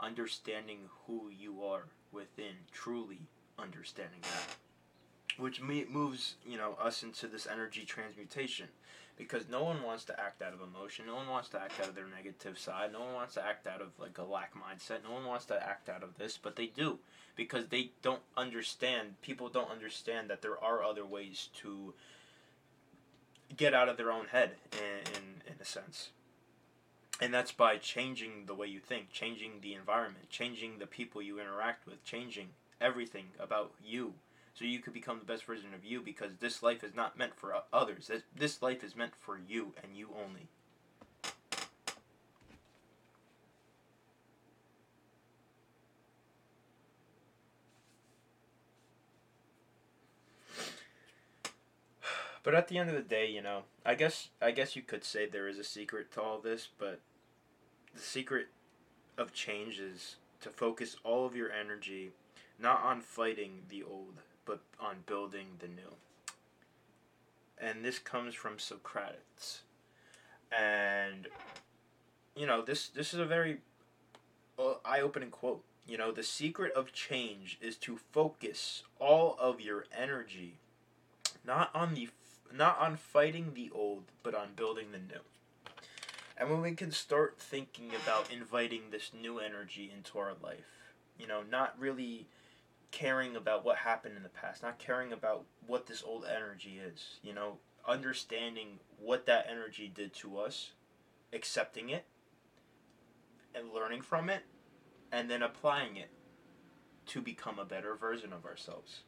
understanding 0.00 0.78
who 1.06 1.30
you 1.30 1.64
are 1.64 1.86
within, 2.12 2.54
truly 2.72 3.20
understanding 3.58 4.20
that. 4.22 4.56
Which 5.36 5.60
moves, 5.60 6.34
you 6.46 6.56
know, 6.56 6.76
us 6.80 7.02
into 7.02 7.26
this 7.26 7.46
energy 7.46 7.84
transmutation. 7.84 8.68
Because 9.16 9.48
no 9.48 9.62
one 9.62 9.82
wants 9.82 10.04
to 10.06 10.20
act 10.20 10.42
out 10.42 10.52
of 10.52 10.60
emotion. 10.60 11.06
No 11.06 11.14
one 11.14 11.28
wants 11.28 11.48
to 11.50 11.60
act 11.60 11.80
out 11.80 11.88
of 11.88 11.94
their 11.94 12.08
negative 12.08 12.58
side. 12.58 12.92
No 12.92 13.00
one 13.00 13.14
wants 13.14 13.34
to 13.34 13.46
act 13.46 13.66
out 13.66 13.80
of 13.80 13.88
like 13.98 14.18
a 14.18 14.24
lack 14.24 14.54
mindset. 14.54 15.04
No 15.04 15.12
one 15.12 15.24
wants 15.24 15.44
to 15.46 15.62
act 15.62 15.88
out 15.88 16.02
of 16.02 16.18
this, 16.18 16.36
but 16.36 16.56
they 16.56 16.66
do. 16.66 16.98
Because 17.36 17.68
they 17.68 17.90
don't 18.02 18.22
understand, 18.36 19.20
people 19.22 19.48
don't 19.48 19.70
understand 19.70 20.30
that 20.30 20.42
there 20.42 20.62
are 20.62 20.82
other 20.82 21.04
ways 21.04 21.48
to 21.62 21.94
get 23.56 23.74
out 23.74 23.88
of 23.88 23.96
their 23.96 24.12
own 24.12 24.26
head 24.26 24.52
in, 24.72 25.12
in, 25.14 25.54
in 25.54 25.60
a 25.60 25.64
sense 25.64 26.10
and 27.20 27.32
that's 27.32 27.52
by 27.52 27.76
changing 27.76 28.46
the 28.46 28.54
way 28.54 28.66
you 28.66 28.80
think, 28.80 29.10
changing 29.10 29.60
the 29.60 29.74
environment, 29.74 30.28
changing 30.30 30.78
the 30.78 30.86
people 30.86 31.22
you 31.22 31.40
interact 31.40 31.86
with, 31.86 32.04
changing 32.04 32.48
everything 32.80 33.26
about 33.38 33.72
you 33.84 34.14
so 34.54 34.64
you 34.64 34.78
could 34.78 34.92
become 34.92 35.18
the 35.18 35.24
best 35.24 35.44
version 35.44 35.74
of 35.74 35.84
you 35.84 36.00
because 36.00 36.32
this 36.40 36.62
life 36.62 36.84
is 36.84 36.94
not 36.94 37.18
meant 37.18 37.34
for 37.36 37.54
others. 37.72 38.10
This 38.36 38.62
life 38.62 38.84
is 38.84 38.96
meant 38.96 39.14
for 39.16 39.38
you 39.38 39.72
and 39.82 39.96
you 39.96 40.08
only. 40.14 40.48
But 52.44 52.54
at 52.54 52.68
the 52.68 52.76
end 52.78 52.90
of 52.90 52.94
the 52.94 53.02
day, 53.02 53.28
you 53.28 53.42
know, 53.42 53.62
I 53.84 53.94
guess 53.94 54.28
I 54.40 54.52
guess 54.52 54.76
you 54.76 54.82
could 54.82 55.02
say 55.02 55.26
there 55.26 55.48
is 55.48 55.58
a 55.58 55.64
secret 55.64 56.12
to 56.12 56.22
all 56.22 56.38
this, 56.38 56.68
but 56.78 57.00
the 57.94 58.00
secret 58.00 58.48
of 59.16 59.32
change 59.32 59.80
is 59.80 60.16
to 60.42 60.50
focus 60.50 60.96
all 61.02 61.26
of 61.26 61.34
your 61.34 61.50
energy 61.50 62.12
not 62.58 62.82
on 62.84 63.00
fighting 63.00 63.62
the 63.68 63.82
old, 63.82 64.20
but 64.44 64.60
on 64.78 64.98
building 65.06 65.46
the 65.58 65.66
new. 65.66 65.96
And 67.58 67.84
this 67.84 67.98
comes 67.98 68.34
from 68.34 68.58
Socrates. 68.58 69.62
And 70.52 71.28
you 72.36 72.46
know, 72.46 72.60
this 72.60 72.88
this 72.88 73.14
is 73.14 73.20
a 73.20 73.26
very 73.26 73.62
uh, 74.58 74.74
eye-opening 74.84 75.30
quote. 75.30 75.64
You 75.88 75.96
know, 75.96 76.12
the 76.12 76.22
secret 76.22 76.72
of 76.74 76.92
change 76.92 77.58
is 77.62 77.76
to 77.78 77.98
focus 78.12 78.82
all 78.98 79.34
of 79.40 79.62
your 79.62 79.86
energy 79.96 80.58
not 81.46 81.70
on 81.74 81.94
the 81.94 82.08
not 82.52 82.78
on 82.78 82.96
fighting 82.96 83.52
the 83.54 83.70
old, 83.74 84.04
but 84.22 84.34
on 84.34 84.54
building 84.54 84.92
the 84.92 84.98
new. 84.98 85.20
And 86.36 86.50
when 86.50 86.62
we 86.62 86.72
can 86.72 86.90
start 86.90 87.38
thinking 87.38 87.92
about 88.02 88.32
inviting 88.32 88.90
this 88.90 89.12
new 89.18 89.38
energy 89.38 89.92
into 89.94 90.18
our 90.18 90.32
life, 90.42 90.92
you 91.18 91.26
know, 91.26 91.42
not 91.48 91.78
really 91.78 92.26
caring 92.90 93.36
about 93.36 93.64
what 93.64 93.78
happened 93.78 94.16
in 94.16 94.22
the 94.22 94.28
past, 94.28 94.62
not 94.62 94.78
caring 94.78 95.12
about 95.12 95.44
what 95.66 95.86
this 95.86 96.02
old 96.04 96.24
energy 96.24 96.80
is, 96.84 97.18
you 97.22 97.32
know, 97.32 97.58
understanding 97.86 98.78
what 98.98 99.26
that 99.26 99.46
energy 99.50 99.90
did 99.92 100.12
to 100.14 100.38
us, 100.38 100.72
accepting 101.32 101.90
it, 101.90 102.04
and 103.54 103.72
learning 103.72 104.02
from 104.02 104.28
it, 104.28 104.42
and 105.12 105.30
then 105.30 105.42
applying 105.42 105.96
it 105.96 106.10
to 107.06 107.20
become 107.20 107.58
a 107.58 107.64
better 107.64 107.94
version 107.94 108.32
of 108.32 108.44
ourselves. 108.44 109.00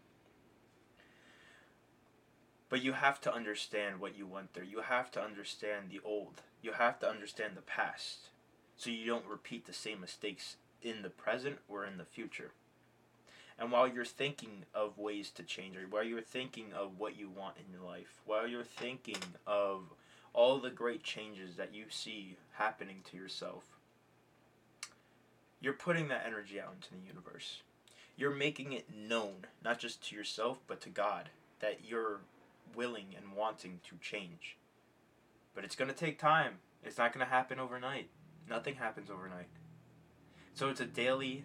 But 2.68 2.82
you 2.82 2.92
have 2.92 3.20
to 3.23 3.32
understand 3.32 4.00
what 4.00 4.18
you 4.18 4.26
went 4.26 4.52
through. 4.52 4.64
You 4.64 4.80
have 4.80 5.11
to 5.12 5.23
understand 5.23 5.90
the 5.90 6.00
old. 6.04 6.42
You 6.62 6.73
have 6.73 6.99
to 7.00 7.08
understand 7.08 7.52
the 7.54 7.62
past. 7.62 8.30
So 8.76 8.90
you 8.90 9.06
don't 9.06 9.26
repeat 9.26 9.66
the 9.66 9.73
same 9.73 10.00
mistakes 10.00 10.56
in 10.82 11.02
the 11.02 11.11
present 11.11 11.58
or 11.68 11.85
in 11.87 11.96
the 11.96 12.04
future. 12.04 12.50
And 13.58 13.73
while 13.73 13.88
you're 13.88 14.04
thinking 14.04 14.64
of 14.75 14.99
ways 14.99 15.30
to 15.30 15.42
change, 15.42 15.76
or 15.76 15.82
while 15.88 16.04
you're 16.04 16.20
thinking 16.20 16.73
of 16.75 16.99
what 16.99 17.18
you 17.18 17.30
want 17.30 17.56
in 17.56 17.73
your 17.73 17.82
life, 17.82 18.20
while 18.26 18.46
you're 18.46 18.64
thinking 18.64 19.23
of 19.46 19.94
all 20.35 20.58
the 20.58 20.70
great 20.70 21.02
changes 21.02 21.56
that 21.56 21.75
you 21.75 21.85
see 21.88 22.37
happening 22.52 22.99
to 23.11 23.16
yourself, 23.16 23.64
you're 25.61 25.73
putting 25.73 26.08
that 26.08 26.25
energy 26.26 26.61
out 26.61 26.75
into 26.75 26.90
the 26.90 27.06
universe. 27.06 27.62
You're 28.14 28.35
making 28.35 28.73
it 28.73 28.94
known, 28.94 29.46
not 29.64 29.78
just 29.78 30.06
to 30.08 30.16
yourself, 30.16 30.58
but 30.66 30.82
to 30.82 30.90
God, 30.90 31.30
that 31.61 31.80
you're 31.88 32.20
willing 32.75 33.14
and 33.16 33.32
wanting 33.37 33.80
to 33.85 33.96
change. 34.00 34.56
But 35.54 35.64
it's 35.64 35.76
going 35.76 35.90
to 35.90 35.96
take 35.96 36.18
time. 36.18 36.54
It's 36.85 36.99
not 36.99 37.12
going 37.12 37.25
to 37.25 37.30
happen 37.30 37.58
overnight. 37.58 38.11
Nothing 38.49 38.76
happens 38.76 39.11
overnight. 39.11 39.49
So 40.54 40.68
it's 40.68 40.80
a 40.80 40.87
daily 40.87 41.44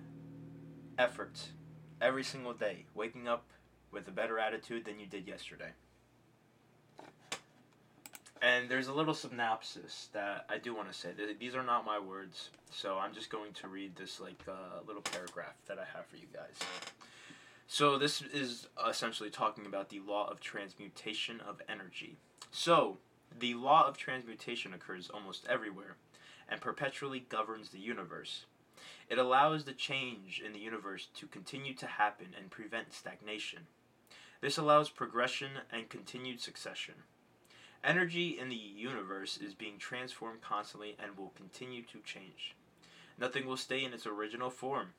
effort 0.97 1.39
every 2.01 2.23
single 2.23 2.53
day, 2.53 2.85
waking 2.93 3.27
up 3.27 3.45
with 3.91 4.07
a 4.07 4.11
better 4.11 4.39
attitude 4.39 4.85
than 4.85 4.99
you 4.99 5.05
did 5.05 5.27
yesterday. 5.27 5.71
And 8.41 8.69
there's 8.69 8.87
a 8.87 8.93
little 8.93 9.13
synopsis 9.13 10.09
that 10.13 10.45
I 10.49 10.57
do 10.57 10.73
want 10.73 10.91
to 10.91 10.97
say. 10.97 11.09
These 11.39 11.55
are 11.55 11.63
not 11.63 11.85
my 11.85 11.99
words, 11.99 12.49
so 12.71 12.97
I'm 12.97 13.13
just 13.13 13.29
going 13.29 13.53
to 13.53 13.67
read 13.67 13.95
this 13.95 14.19
like 14.19 14.41
uh, 14.47 14.79
little 14.87 15.03
paragraph 15.03 15.53
that 15.67 15.77
I 15.77 15.85
have 15.95 16.07
for 16.07 16.15
you 16.15 16.25
guys. 16.33 16.57
So 17.73 17.97
this 17.97 18.21
is 18.21 18.67
essentially 18.85 19.29
talking 19.29 19.65
about 19.65 19.87
the 19.87 20.01
law 20.01 20.29
of 20.29 20.41
transmutation 20.41 21.39
of 21.39 21.61
energy. 21.69 22.17
So 22.51 22.97
the 23.39 23.53
law 23.53 23.87
of 23.87 23.95
transmutation 23.95 24.73
occurs 24.73 25.09
almost 25.09 25.47
everywhere 25.47 25.95
and 26.49 26.59
perpetually 26.59 27.21
governs 27.21 27.69
the 27.69 27.79
universe. 27.79 28.43
It 29.07 29.17
allows 29.17 29.63
the 29.63 29.71
change 29.71 30.43
in 30.45 30.51
the 30.51 30.59
universe 30.59 31.07
to 31.15 31.27
continue 31.27 31.73
to 31.75 31.87
happen 31.87 32.35
and 32.37 32.51
prevent 32.51 32.91
stagnation. 32.91 33.67
This 34.41 34.57
allows 34.57 34.89
progression 34.89 35.51
and 35.71 35.87
continued 35.87 36.41
succession. 36.41 36.95
Energy 37.85 38.37
in 38.37 38.49
the 38.49 38.55
universe 38.55 39.37
is 39.37 39.53
being 39.53 39.77
transformed 39.77 40.41
constantly 40.41 40.97
and 41.01 41.17
will 41.17 41.31
continue 41.37 41.83
to 41.83 42.01
change. 42.01 42.53
Nothing 43.17 43.45
will 43.45 43.55
stay 43.55 43.81
in 43.85 43.93
its 43.93 44.05
original 44.05 44.49
form 44.49 44.89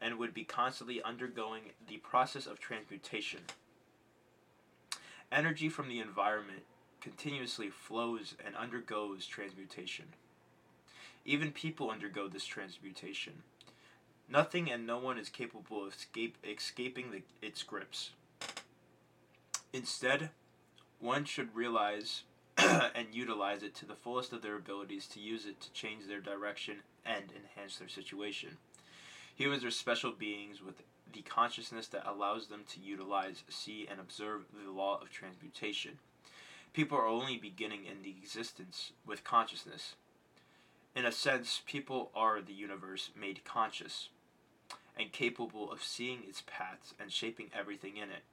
and 0.00 0.18
would 0.18 0.34
be 0.34 0.44
constantly 0.44 1.02
undergoing 1.02 1.62
the 1.88 1.98
process 1.98 2.46
of 2.46 2.58
transmutation. 2.58 3.40
Energy 5.30 5.68
from 5.68 5.88
the 5.88 6.00
environment 6.00 6.62
continuously 7.00 7.70
flows 7.70 8.34
and 8.44 8.56
undergoes 8.56 9.26
transmutation. 9.26 10.06
Even 11.24 11.52
people 11.52 11.90
undergo 11.90 12.28
this 12.28 12.44
transmutation. 12.46 13.42
Nothing 14.28 14.70
and 14.70 14.86
no 14.86 14.98
one 14.98 15.18
is 15.18 15.28
capable 15.28 15.86
of 15.86 15.94
escape, 15.94 16.36
escaping 16.44 17.10
the, 17.10 17.22
its 17.46 17.62
grips. 17.62 18.10
Instead, 19.72 20.30
one 20.98 21.24
should 21.24 21.54
realize 21.54 22.22
and 22.58 23.08
utilize 23.12 23.62
it 23.62 23.74
to 23.76 23.86
the 23.86 23.94
fullest 23.94 24.32
of 24.32 24.42
their 24.42 24.56
abilities 24.56 25.06
to 25.08 25.20
use 25.20 25.46
it 25.46 25.60
to 25.60 25.72
change 25.72 26.06
their 26.06 26.20
direction 26.20 26.78
and 27.04 27.24
enhance 27.32 27.78
their 27.78 27.88
situation. 27.88 28.56
Humans 29.40 29.64
are 29.64 29.70
special 29.70 30.12
beings 30.12 30.60
with 30.62 30.82
the 31.14 31.22
consciousness 31.22 31.88
that 31.88 32.06
allows 32.06 32.48
them 32.48 32.64
to 32.74 32.78
utilize, 32.78 33.42
see, 33.48 33.88
and 33.90 33.98
observe 33.98 34.42
the 34.52 34.70
law 34.70 35.00
of 35.00 35.08
transmutation. 35.08 35.92
People 36.74 36.98
are 36.98 37.06
only 37.06 37.38
beginning 37.38 37.86
in 37.86 38.02
the 38.02 38.10
existence 38.10 38.92
with 39.06 39.24
consciousness. 39.24 39.94
In 40.94 41.06
a 41.06 41.10
sense, 41.10 41.62
people 41.64 42.10
are 42.14 42.42
the 42.42 42.52
universe 42.52 43.08
made 43.18 43.42
conscious 43.42 44.10
and 44.94 45.10
capable 45.10 45.72
of 45.72 45.82
seeing 45.82 46.18
its 46.28 46.42
paths 46.46 46.92
and 47.00 47.10
shaping 47.10 47.46
everything 47.58 47.96
in 47.96 48.10
it. 48.10 48.24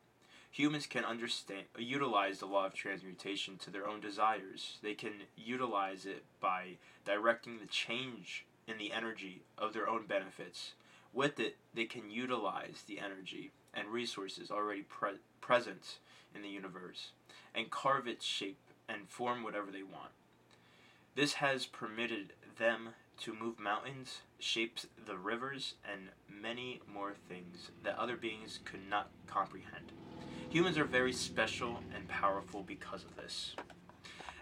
Humans 0.52 0.88
can 0.88 1.06
understand 1.06 1.68
utilize 1.78 2.40
the 2.40 2.48
law 2.48 2.66
of 2.66 2.74
transmutation 2.74 3.56
to 3.60 3.70
their 3.70 3.88
own 3.88 4.02
desires. 4.02 4.78
They 4.84 4.94
can 4.94 5.14
utilize 5.38 6.06
it 6.06 6.26
by 6.42 6.72
directing 7.06 7.60
the 7.60 7.68
change 7.68 8.44
in 8.68 8.78
the 8.78 8.92
energy 8.92 9.44
of 9.58 9.72
their 9.72 9.88
own 9.88 10.06
benefits. 10.06 10.74
With 11.18 11.40
it, 11.40 11.58
they 11.74 11.86
can 11.86 12.12
utilize 12.12 12.84
the 12.86 13.00
energy 13.00 13.50
and 13.74 13.88
resources 13.88 14.52
already 14.52 14.84
pre- 14.84 15.18
present 15.42 15.98
in 16.36 16.44
the 16.44 16.48
universe 16.48 17.10
and 17.56 17.72
carve 17.72 18.08
its 18.08 18.24
shape 18.24 18.60
and 18.88 19.10
form 19.10 19.42
whatever 19.42 19.72
they 19.72 19.82
want. 19.82 20.12
This 21.16 21.34
has 21.34 21.66
permitted 21.66 22.34
them 22.60 22.90
to 23.22 23.34
move 23.34 23.58
mountains, 23.58 24.20
shape 24.38 24.78
the 25.08 25.18
rivers, 25.18 25.74
and 25.92 26.10
many 26.30 26.82
more 26.88 27.16
things 27.28 27.72
that 27.82 27.98
other 27.98 28.16
beings 28.16 28.60
could 28.64 28.88
not 28.88 29.10
comprehend. 29.26 29.94
Humans 30.50 30.78
are 30.78 30.86
very 30.86 31.14
special 31.14 31.80
and 31.96 32.08
powerful 32.08 32.62
because 32.62 33.04
of 33.04 33.16
this. 33.16 33.56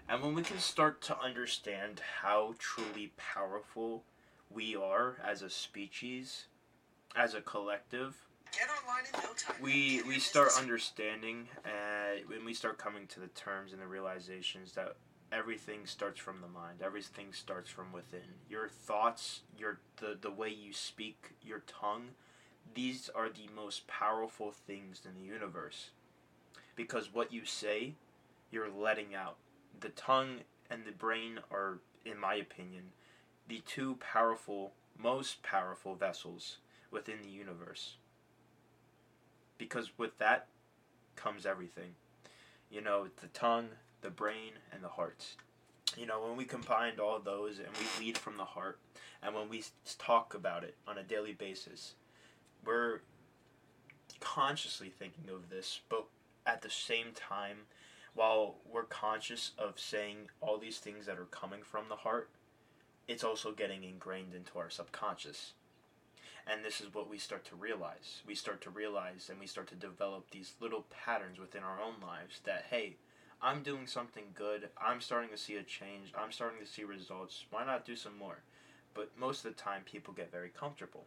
And 0.10 0.22
when 0.22 0.36
we 0.36 0.44
can 0.44 0.60
start 0.60 1.01
to 1.03 1.17
understand 1.17 2.01
how 2.20 2.55
truly 2.60 3.13
powerful 3.15 4.03
we 4.50 4.75
are 4.75 5.15
as 5.25 5.41
a 5.41 5.50
species, 5.50 6.48
as 7.15 7.34
a 7.34 7.41
collective, 7.41 8.15
we 9.62 10.01
we 10.07 10.19
start 10.19 10.51
understanding 10.57 11.48
and 11.63 12.19
uh, 12.19 12.24
when 12.27 12.45
we 12.45 12.53
start 12.53 12.77
coming 12.77 13.07
to 13.07 13.19
the 13.19 13.27
terms 13.27 13.74
and 13.74 13.81
the 13.81 13.88
realizations 13.88 14.74
that 14.74 14.95
everything 15.31 15.86
starts 15.86 16.19
from 16.19 16.41
the 16.41 16.48
mind. 16.48 16.79
Everything 16.84 17.27
starts 17.31 17.69
from 17.69 17.91
within. 17.91 18.39
Your 18.50 18.67
thoughts 18.67 19.41
your 19.57 19.79
the, 19.98 20.17
the 20.19 20.31
way 20.31 20.50
you 20.50 20.74
speak 20.74 21.31
your 21.41 21.63
tongue 21.67 22.10
these 22.74 23.10
are 23.13 23.29
the 23.29 23.50
most 23.55 23.88
powerful 23.88 24.51
things 24.51 25.01
in 25.05 25.15
the 25.15 25.25
universe. 25.25 25.91
Because 26.75 27.13
what 27.13 27.31
you 27.31 27.45
say 27.45 27.93
you're 28.51 28.69
letting 28.69 29.15
out. 29.15 29.38
The 29.79 29.89
tongue 29.89 30.39
and 30.69 30.86
the 30.86 30.91
brain 30.91 31.39
are 31.51 31.80
in 32.06 32.19
my 32.19 32.36
opinion 32.36 32.91
the 33.47 33.62
two 33.65 33.95
powerful 33.95 34.73
most 34.97 35.43
powerful 35.43 35.95
vessels 35.95 36.58
within 36.95 37.21
the 37.21 37.29
universe 37.29 37.97
because 39.58 39.91
with 39.97 40.17
that 40.17 40.47
comes 41.15 41.45
everything 41.45 41.91
you 42.71 42.81
know 42.81 43.08
the 43.21 43.27
tongue 43.27 43.67
the 44.05 44.12
brain, 44.12 44.51
and 44.71 44.84
the 44.84 44.88
heart. 44.88 45.25
You 45.97 46.05
know, 46.05 46.23
when 46.23 46.38
we 46.38 46.45
combined 46.45 46.99
all 46.99 47.19
those 47.19 47.58
and 47.58 47.67
we 47.79 48.05
lead 48.05 48.17
from 48.17 48.38
the 48.38 48.45
heart, 48.45 48.79
and 49.21 49.34
when 49.34 49.49
we 49.49 49.63
talk 49.97 50.36
about 50.36 50.63
it 50.63 50.75
on 50.88 50.99
a 50.99 51.03
daily 51.03 51.34
basis, 51.34 51.95
we're 52.63 53.01
consciously 54.19 54.89
thinking 54.89 55.34
of 55.34 55.49
this, 55.49 55.81
but 55.89 56.05
at 56.45 56.62
the 56.62 56.69
same 56.69 57.08
time, 57.15 57.58
while 58.13 58.58
we're 58.71 58.84
conscious 58.84 59.51
of 59.58 59.79
saying 59.79 60.29
all 60.39 60.60
these 60.60 60.77
things 60.77 61.08
that 61.08 61.17
are 61.17 61.25
coming 61.25 61.63
from 61.63 61.89
the 61.89 61.95
heart, 61.95 62.29
it's 63.08 63.23
also 63.23 63.51
getting 63.51 63.84
ingrained 63.84 64.36
into 64.36 64.60
our 64.60 64.69
subconscious. 64.69 65.53
And 66.47 66.63
this 66.63 66.79
is 66.79 66.93
what 66.93 67.10
we 67.10 67.17
start 67.17 67.43
to 67.45 67.55
realize. 67.55 68.21
We 68.27 68.36
start 68.36 68.62
to 68.62 68.69
realize 68.69 69.29
and 69.29 69.39
we 69.39 69.47
start 69.47 69.67
to 69.69 69.75
develop 69.75 70.29
these 70.29 70.53
little 70.60 70.86
patterns 70.91 71.39
within 71.39 71.63
our 71.63 71.79
own 71.81 71.95
lives 72.01 72.39
that, 72.45 72.65
hey, 72.69 72.97
I'm 73.41 73.63
doing 73.63 73.88
something 73.88 74.25
good. 74.34 74.69
I'm 74.79 75.01
starting 75.01 75.29
to 75.31 75.38
see 75.38 75.55
a 75.55 75.63
change. 75.63 76.13
I'm 76.17 76.31
starting 76.31 76.60
to 76.60 76.71
see 76.71 76.84
results. 76.84 77.45
Why 77.49 77.65
not 77.65 77.86
do 77.86 77.95
some 77.95 78.17
more? 78.17 78.39
But 78.93 79.12
most 79.19 79.43
of 79.43 79.55
the 79.55 79.62
time, 79.62 79.81
people 79.86 80.13
get 80.13 80.31
very 80.31 80.49
comfortable. 80.49 81.05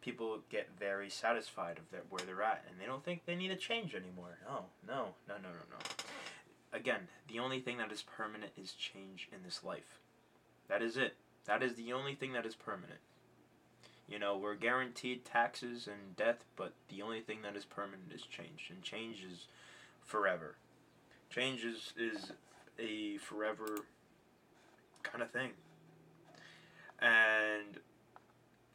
People 0.00 0.40
get 0.50 0.68
very 0.78 1.08
satisfied 1.08 1.78
of 1.78 1.84
where 2.10 2.20
they're 2.24 2.42
at, 2.42 2.64
and 2.70 2.78
they 2.78 2.84
don't 2.86 3.04
think 3.04 3.24
they 3.24 3.34
need 3.34 3.50
a 3.50 3.56
change 3.56 3.94
anymore. 3.94 4.38
No, 4.46 4.66
no, 4.86 5.14
no, 5.26 5.34
no, 5.36 5.48
no, 5.48 5.64
no. 5.70 5.78
Again, 6.72 7.08
the 7.28 7.38
only 7.38 7.60
thing 7.60 7.78
that 7.78 7.90
is 7.90 8.02
permanent 8.02 8.52
is 8.56 8.72
change 8.72 9.28
in 9.32 9.42
this 9.44 9.64
life. 9.64 9.98
That 10.68 10.82
is 10.82 10.96
it. 10.96 11.16
That 11.46 11.62
is 11.62 11.74
the 11.74 11.92
only 11.92 12.14
thing 12.14 12.32
that 12.34 12.46
is 12.46 12.54
permanent. 12.54 13.00
You 14.08 14.18
know, 14.18 14.36
we're 14.36 14.54
guaranteed 14.54 15.24
taxes 15.24 15.86
and 15.86 16.14
death, 16.16 16.44
but 16.56 16.74
the 16.88 17.02
only 17.02 17.20
thing 17.20 17.42
that 17.42 17.56
is 17.56 17.64
permanent 17.64 18.12
is 18.14 18.22
change, 18.22 18.70
and 18.70 18.82
change 18.82 19.24
is 19.24 19.46
forever. 20.02 20.56
Change 21.30 21.64
is, 21.64 21.92
is 21.96 22.32
a 22.78 23.16
forever 23.18 23.86
kind 25.02 25.22
of 25.22 25.30
thing. 25.30 25.50
And, 27.00 27.80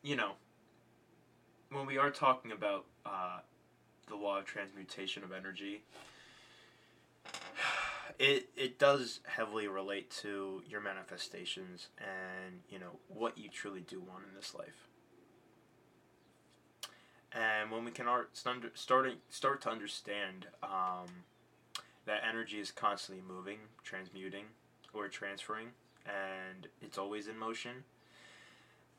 you 0.01 0.15
know, 0.15 0.33
when 1.71 1.85
we 1.85 1.97
are 1.97 2.09
talking 2.09 2.51
about 2.51 2.85
uh, 3.05 3.39
the 4.07 4.15
law 4.15 4.39
of 4.39 4.45
transmutation 4.45 5.23
of 5.23 5.31
energy, 5.31 5.83
it 8.19 8.49
it 8.57 8.79
does 8.79 9.19
heavily 9.25 9.67
relate 9.67 10.09
to 10.09 10.63
your 10.67 10.81
manifestations 10.81 11.87
and 11.99 12.59
you 12.69 12.79
know 12.79 12.99
what 13.07 13.37
you 13.37 13.49
truly 13.49 13.81
do 13.81 13.99
want 13.99 14.23
in 14.27 14.35
this 14.35 14.53
life. 14.55 14.88
And 17.31 17.69
when 17.69 17.85
we 17.85 17.91
can 17.91 18.07
start 18.33 18.71
start 19.29 19.61
to 19.61 19.69
understand 19.69 20.47
um, 20.63 21.25
that 22.05 22.21
energy 22.27 22.59
is 22.59 22.71
constantly 22.71 23.23
moving, 23.27 23.59
transmuting, 23.83 24.45
or 24.93 25.07
transferring, 25.07 25.67
and 26.05 26.67
it's 26.81 26.97
always 26.97 27.27
in 27.27 27.37
motion. 27.37 27.83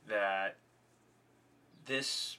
That 0.09 0.57
this 1.87 2.39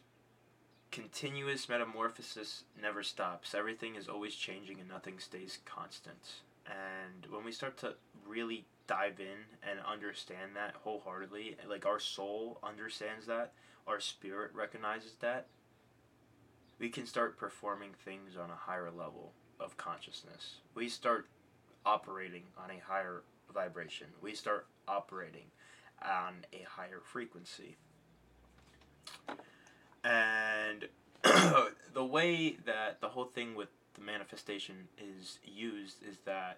continuous 0.92 1.70
metamorphosis 1.70 2.64
never 2.82 3.04
stops. 3.04 3.56
Everything 3.56 3.96
is 3.96 4.08
always 4.08 4.36
changing 4.36 4.80
and 4.80 4.90
nothing 4.90 5.20
stays 5.20 5.60
constant. 5.66 6.42
And 6.66 7.32
when 7.32 7.44
we 7.44 7.52
start 7.52 7.78
to 7.78 7.96
really 8.28 8.66
dive 8.88 9.20
in 9.20 9.70
and 9.70 9.80
understand 9.86 10.52
that 10.56 10.76
wholeheartedly, 10.84 11.56
like 11.68 11.86
our 11.86 12.00
soul 12.00 12.60
understands 12.62 13.26
that, 13.28 13.54
our 13.88 14.00
spirit 14.00 14.52
recognizes 14.54 15.16
that, 15.22 15.48
we 16.82 16.90
can 16.90 17.06
start 17.06 17.38
performing 17.38 17.92
things 18.04 18.36
on 18.36 18.50
a 18.50 18.56
higher 18.56 18.90
level 18.90 19.34
of 19.60 19.78
consciousness. 19.78 20.56
We 20.74 20.90
start 20.90 21.28
operating 21.86 22.42
on 22.58 22.72
a 22.72 22.80
higher 22.84 23.22
vibration. 23.54 24.08
We 24.20 24.34
start 24.34 24.66
operating 24.88 25.52
on 26.04 26.48
a 26.52 26.66
higher 26.68 27.00
frequency. 27.04 27.78
And 30.04 30.88
the 31.24 32.04
way 32.04 32.58
that 32.66 33.00
the 33.00 33.10
whole 33.10 33.26
thing 33.26 33.54
with 33.54 33.70
the 33.94 34.02
manifestation 34.02 34.88
is 34.98 35.38
used 35.46 35.98
is 36.02 36.18
that 36.26 36.58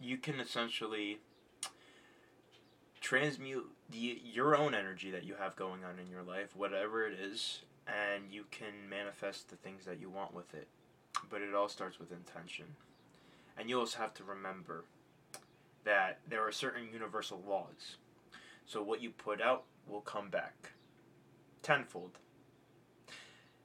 you 0.00 0.16
can 0.16 0.40
essentially 0.40 1.20
transmute 3.00 3.70
the 3.90 4.20
your 4.24 4.56
own 4.56 4.74
energy 4.74 5.10
that 5.10 5.24
you 5.24 5.34
have 5.38 5.56
going 5.56 5.84
on 5.84 5.98
in 5.98 6.10
your 6.10 6.22
life, 6.22 6.56
whatever 6.56 7.06
it 7.06 7.18
is, 7.18 7.62
and 7.86 8.24
you 8.30 8.44
can 8.50 8.88
manifest 8.88 9.48
the 9.48 9.56
things 9.56 9.84
that 9.84 10.00
you 10.00 10.10
want 10.10 10.34
with 10.34 10.54
it. 10.54 10.68
But 11.30 11.42
it 11.42 11.54
all 11.54 11.68
starts 11.68 11.98
with 11.98 12.12
intention. 12.12 12.66
And 13.56 13.68
you 13.68 13.80
also 13.80 13.98
have 13.98 14.14
to 14.14 14.24
remember 14.24 14.84
that 15.84 16.20
there 16.28 16.46
are 16.46 16.52
certain 16.52 16.88
universal 16.92 17.42
laws. 17.46 17.96
So 18.66 18.82
what 18.82 19.00
you 19.00 19.10
put 19.10 19.40
out 19.40 19.64
will 19.88 20.00
come 20.00 20.28
back 20.28 20.72
tenfold. 21.62 22.18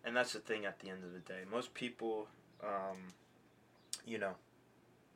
And 0.04 0.16
that's 0.16 0.34
the 0.34 0.40
thing 0.40 0.66
at 0.66 0.80
the 0.80 0.90
end 0.90 1.04
of 1.04 1.14
the 1.14 1.20
day. 1.20 1.42
Most 1.50 1.74
people, 1.74 2.28
um, 2.64 2.98
you 4.06 4.18
know, 4.18 4.34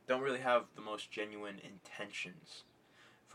don't 0.07 0.21
really 0.21 0.39
have 0.39 0.65
the 0.75 0.81
most 0.81 1.11
genuine 1.11 1.59
intentions 1.63 2.63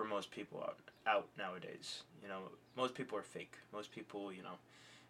for 0.03 0.09
most 0.09 0.31
people 0.31 0.61
out, 0.61 0.79
out 1.07 1.29
nowadays. 1.39 2.03
You 2.23 2.29
know, 2.29 2.41
most 2.77 2.95
people 2.95 3.17
are 3.17 3.23
fake. 3.23 3.55
Most 3.73 3.93
people, 3.93 4.33
you 4.33 4.43
know, 4.43 4.59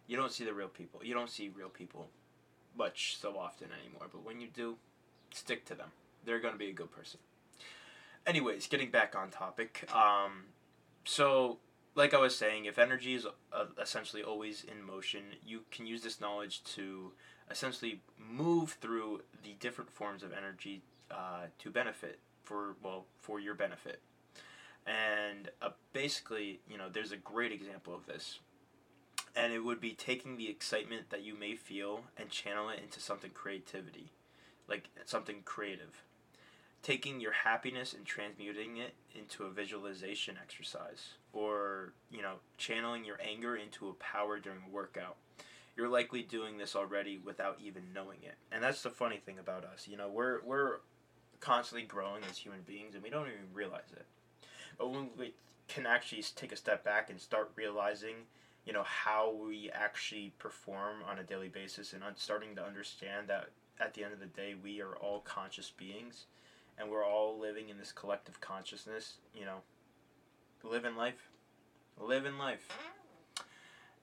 you 0.07 0.15
don't 0.15 0.31
see 0.31 0.45
the 0.45 0.53
real 0.53 0.67
people. 0.67 1.01
You 1.03 1.13
don't 1.13 1.29
see 1.29 1.49
real 1.49 1.69
people 1.69 2.09
much 2.77 3.17
so 3.19 3.37
often 3.37 3.69
anymore. 3.81 4.07
But 4.11 4.23
when 4.23 4.39
you 4.39 4.47
do, 4.53 4.75
stick 5.33 5.65
to 5.65 5.75
them. 5.75 5.89
They're 6.25 6.39
going 6.39 6.53
to 6.53 6.59
be 6.59 6.69
a 6.69 6.73
good 6.73 6.91
person. 6.91 7.19
Anyways, 8.27 8.67
getting 8.67 8.91
back 8.91 9.15
on 9.15 9.29
topic. 9.31 9.89
Um, 9.93 10.45
so, 11.05 11.57
like 11.95 12.13
I 12.13 12.19
was 12.19 12.37
saying, 12.37 12.65
if 12.65 12.77
energy 12.77 13.15
is 13.15 13.25
uh, 13.25 13.65
essentially 13.81 14.23
always 14.23 14.63
in 14.63 14.83
motion, 14.83 15.21
you 15.45 15.61
can 15.71 15.87
use 15.87 16.03
this 16.03 16.21
knowledge 16.21 16.63
to 16.75 17.11
essentially 17.49 18.01
move 18.17 18.77
through 18.79 19.21
the 19.43 19.55
different 19.59 19.91
forms 19.91 20.23
of 20.23 20.31
energy 20.33 20.81
uh, 21.11 21.47
to 21.59 21.69
benefit 21.69 22.19
for 22.43 22.75
well 22.83 23.05
for 23.21 23.39
your 23.39 23.55
benefit. 23.55 23.99
And 24.85 25.49
uh, 25.61 25.69
basically, 25.93 26.59
you 26.69 26.77
know, 26.77 26.89
there's 26.91 27.11
a 27.11 27.17
great 27.17 27.51
example 27.51 27.95
of 27.95 28.05
this. 28.05 28.39
And 29.35 29.51
it 29.51 29.63
would 29.63 29.81
be 29.81 29.91
taking 29.91 30.37
the 30.37 30.49
excitement 30.49 31.09
that 31.09 31.23
you 31.23 31.35
may 31.35 31.55
feel 31.55 32.01
and 32.17 32.29
channel 32.29 32.69
it 32.69 32.79
into 32.83 32.99
something 32.99 33.31
creativity, 33.31 34.11
like 34.67 34.89
something 35.05 35.41
creative. 35.43 36.03
Taking 36.83 37.19
your 37.21 37.31
happiness 37.31 37.93
and 37.93 38.05
transmuting 38.05 38.77
it 38.77 38.93
into 39.17 39.45
a 39.45 39.49
visualization 39.49 40.37
exercise, 40.39 41.13
or 41.31 41.93
you 42.11 42.21
know, 42.21 42.35
channeling 42.57 43.05
your 43.05 43.17
anger 43.25 43.55
into 43.55 43.87
a 43.87 43.93
power 43.93 44.37
during 44.37 44.59
a 44.67 44.69
workout. 44.69 45.15
You're 45.77 45.87
likely 45.87 46.21
doing 46.23 46.57
this 46.57 46.75
already 46.75 47.17
without 47.17 47.57
even 47.63 47.83
knowing 47.95 48.19
it, 48.21 48.35
and 48.51 48.61
that's 48.61 48.83
the 48.83 48.89
funny 48.89 49.15
thing 49.17 49.39
about 49.39 49.63
us. 49.63 49.87
You 49.87 49.95
know, 49.95 50.09
we're 50.09 50.41
we're 50.43 50.79
constantly 51.39 51.87
growing 51.87 52.23
as 52.29 52.37
human 52.37 52.61
beings, 52.61 52.95
and 52.95 53.03
we 53.03 53.09
don't 53.09 53.27
even 53.27 53.53
realize 53.53 53.91
it. 53.93 54.05
When 54.79 55.09
we 55.17 55.33
can 55.67 55.85
actually 55.85 56.23
take 56.35 56.51
a 56.51 56.55
step 56.55 56.83
back 56.83 57.09
and 57.09 57.19
start 57.19 57.51
realizing, 57.55 58.15
you 58.65 58.73
know, 58.73 58.83
how 58.83 59.33
we 59.33 59.69
actually 59.71 60.33
perform 60.39 60.97
on 61.09 61.19
a 61.19 61.23
daily 61.23 61.47
basis 61.47 61.93
and 61.93 62.03
starting 62.15 62.55
to 62.55 62.63
understand 62.63 63.27
that 63.27 63.49
at 63.79 63.93
the 63.93 64.03
end 64.03 64.13
of 64.13 64.19
the 64.19 64.25
day, 64.25 64.55
we 64.61 64.81
are 64.81 64.95
all 64.95 65.21
conscious 65.21 65.71
beings 65.71 66.25
and 66.77 66.89
we're 66.89 67.05
all 67.05 67.39
living 67.39 67.69
in 67.69 67.77
this 67.77 67.91
collective 67.91 68.39
consciousness, 68.41 69.15
you 69.35 69.45
know, 69.45 69.57
living 70.63 70.95
life, 70.95 71.29
living 71.99 72.37
life. 72.37 72.67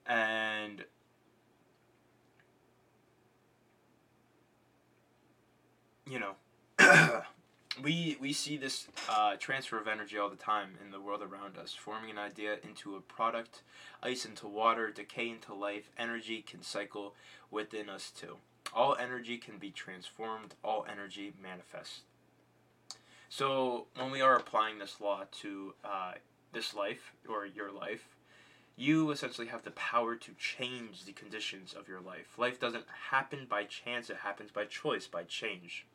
And 0.05 0.83
you 6.09 6.19
know, 6.19 6.35
we 7.81 8.17
we 8.19 8.33
see 8.33 8.57
this 8.57 8.87
uh, 9.09 9.35
transfer 9.37 9.79
of 9.79 9.87
energy 9.87 10.17
all 10.17 10.29
the 10.29 10.35
time 10.35 10.71
in 10.83 10.91
the 10.91 10.99
world 10.99 11.21
around 11.21 11.57
us, 11.57 11.73
forming 11.73 12.09
an 12.09 12.17
idea 12.17 12.57
into 12.63 12.95
a 12.95 13.01
product, 13.01 13.63
ice 14.03 14.25
into 14.25 14.47
water, 14.47 14.91
decay 14.91 15.29
into 15.29 15.53
life. 15.53 15.89
Energy 15.97 16.41
can 16.41 16.61
cycle 16.61 17.15
within 17.49 17.89
us 17.89 18.11
too. 18.11 18.37
All 18.73 18.95
energy 18.95 19.37
can 19.37 19.57
be 19.57 19.71
transformed. 19.71 20.55
All 20.63 20.85
energy 20.89 21.33
manifests. 21.41 22.01
So 23.29 23.87
when 23.95 24.11
we 24.11 24.21
are 24.21 24.35
applying 24.35 24.79
this 24.79 24.99
law 24.99 25.23
to 25.39 25.73
uh, 25.85 26.13
this 26.51 26.73
life 26.73 27.13
or 27.29 27.45
your 27.45 27.71
life, 27.71 28.17
you 28.75 29.11
essentially 29.11 29.47
have 29.47 29.63
the 29.63 29.71
power 29.71 30.15
to 30.15 30.31
change 30.37 31.05
the 31.05 31.13
conditions 31.13 31.73
of 31.73 31.87
your 31.87 32.01
life. 32.01 32.37
Life 32.37 32.59
doesn't 32.59 32.85
happen 33.09 33.47
by 33.49 33.63
chance; 33.63 34.09
it 34.09 34.17
happens 34.17 34.51
by 34.51 34.65
choice, 34.65 35.07
by 35.07 35.23
change. 35.23 35.85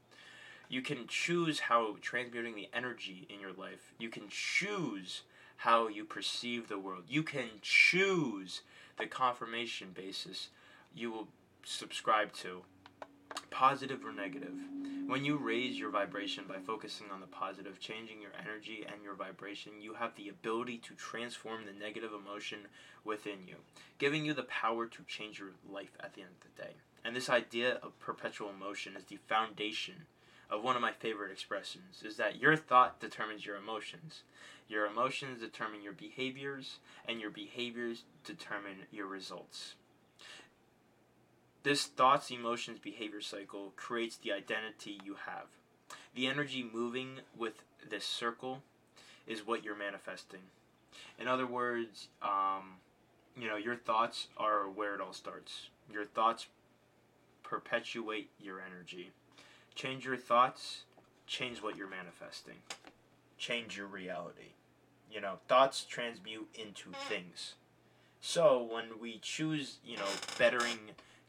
You 0.68 0.82
can 0.82 1.06
choose 1.06 1.60
how 1.60 1.96
transmuting 2.00 2.54
the 2.54 2.68
energy 2.74 3.26
in 3.28 3.40
your 3.40 3.52
life. 3.52 3.92
You 3.98 4.08
can 4.08 4.24
choose 4.28 5.22
how 5.58 5.88
you 5.88 6.04
perceive 6.04 6.68
the 6.68 6.78
world. 6.78 7.04
You 7.08 7.22
can 7.22 7.48
choose 7.62 8.62
the 8.98 9.06
confirmation 9.06 9.88
basis 9.94 10.48
you 10.96 11.10
will 11.10 11.28
subscribe 11.64 12.32
to, 12.32 12.62
positive 13.50 14.04
or 14.04 14.12
negative. 14.12 14.54
When 15.06 15.24
you 15.24 15.36
raise 15.36 15.78
your 15.78 15.90
vibration 15.90 16.44
by 16.48 16.56
focusing 16.58 17.06
on 17.12 17.20
the 17.20 17.26
positive, 17.26 17.78
changing 17.78 18.20
your 18.20 18.32
energy 18.40 18.84
and 18.90 19.04
your 19.04 19.14
vibration, 19.14 19.72
you 19.80 19.94
have 19.94 20.16
the 20.16 20.28
ability 20.28 20.78
to 20.78 20.94
transform 20.94 21.64
the 21.64 21.78
negative 21.78 22.10
emotion 22.12 22.60
within 23.04 23.46
you, 23.46 23.56
giving 23.98 24.24
you 24.24 24.34
the 24.34 24.42
power 24.44 24.86
to 24.86 25.02
change 25.06 25.38
your 25.38 25.50
life 25.70 25.96
at 26.00 26.14
the 26.14 26.22
end 26.22 26.30
of 26.30 26.56
the 26.56 26.62
day. 26.62 26.74
And 27.04 27.14
this 27.14 27.30
idea 27.30 27.78
of 27.82 27.98
perpetual 28.00 28.52
motion 28.52 28.96
is 28.96 29.04
the 29.04 29.18
foundation 29.28 30.06
of 30.50 30.62
one 30.62 30.76
of 30.76 30.82
my 30.82 30.92
favorite 30.92 31.32
expressions 31.32 32.02
is 32.04 32.16
that 32.16 32.40
your 32.40 32.56
thought 32.56 33.00
determines 33.00 33.44
your 33.44 33.56
emotions. 33.56 34.22
Your 34.68 34.86
emotions 34.86 35.40
determine 35.40 35.82
your 35.82 35.92
behaviors, 35.92 36.78
and 37.08 37.20
your 37.20 37.30
behaviors 37.30 38.02
determine 38.24 38.86
your 38.90 39.06
results. 39.06 39.74
This 41.62 41.86
thoughts, 41.86 42.30
emotions, 42.30 42.78
behavior 42.78 43.20
cycle 43.20 43.72
creates 43.76 44.16
the 44.16 44.32
identity 44.32 45.00
you 45.04 45.16
have. 45.26 45.46
The 46.14 46.26
energy 46.26 46.68
moving 46.72 47.20
with 47.36 47.62
this 47.88 48.06
circle 48.06 48.62
is 49.26 49.46
what 49.46 49.64
you're 49.64 49.76
manifesting. 49.76 50.40
In 51.18 51.28
other 51.28 51.46
words, 51.46 52.08
um, 52.22 52.76
you 53.36 53.48
know, 53.48 53.56
your 53.56 53.76
thoughts 53.76 54.28
are 54.36 54.68
where 54.68 54.94
it 54.94 55.00
all 55.00 55.12
starts. 55.12 55.68
Your 55.92 56.04
thoughts 56.04 56.46
perpetuate 57.42 58.30
your 58.40 58.60
energy. 58.60 59.10
Change 59.76 60.06
your 60.06 60.16
thoughts, 60.16 60.84
change 61.26 61.62
what 61.62 61.76
you're 61.76 61.86
manifesting. 61.86 62.54
Change 63.36 63.76
your 63.76 63.86
reality. 63.86 64.54
You 65.12 65.20
know, 65.20 65.34
thoughts 65.48 65.84
transmute 65.84 66.48
into 66.54 66.92
things. 67.10 67.56
So 68.22 68.66
when 68.72 68.98
we 68.98 69.18
choose, 69.20 69.76
you 69.84 69.98
know, 69.98 70.08
bettering 70.38 70.78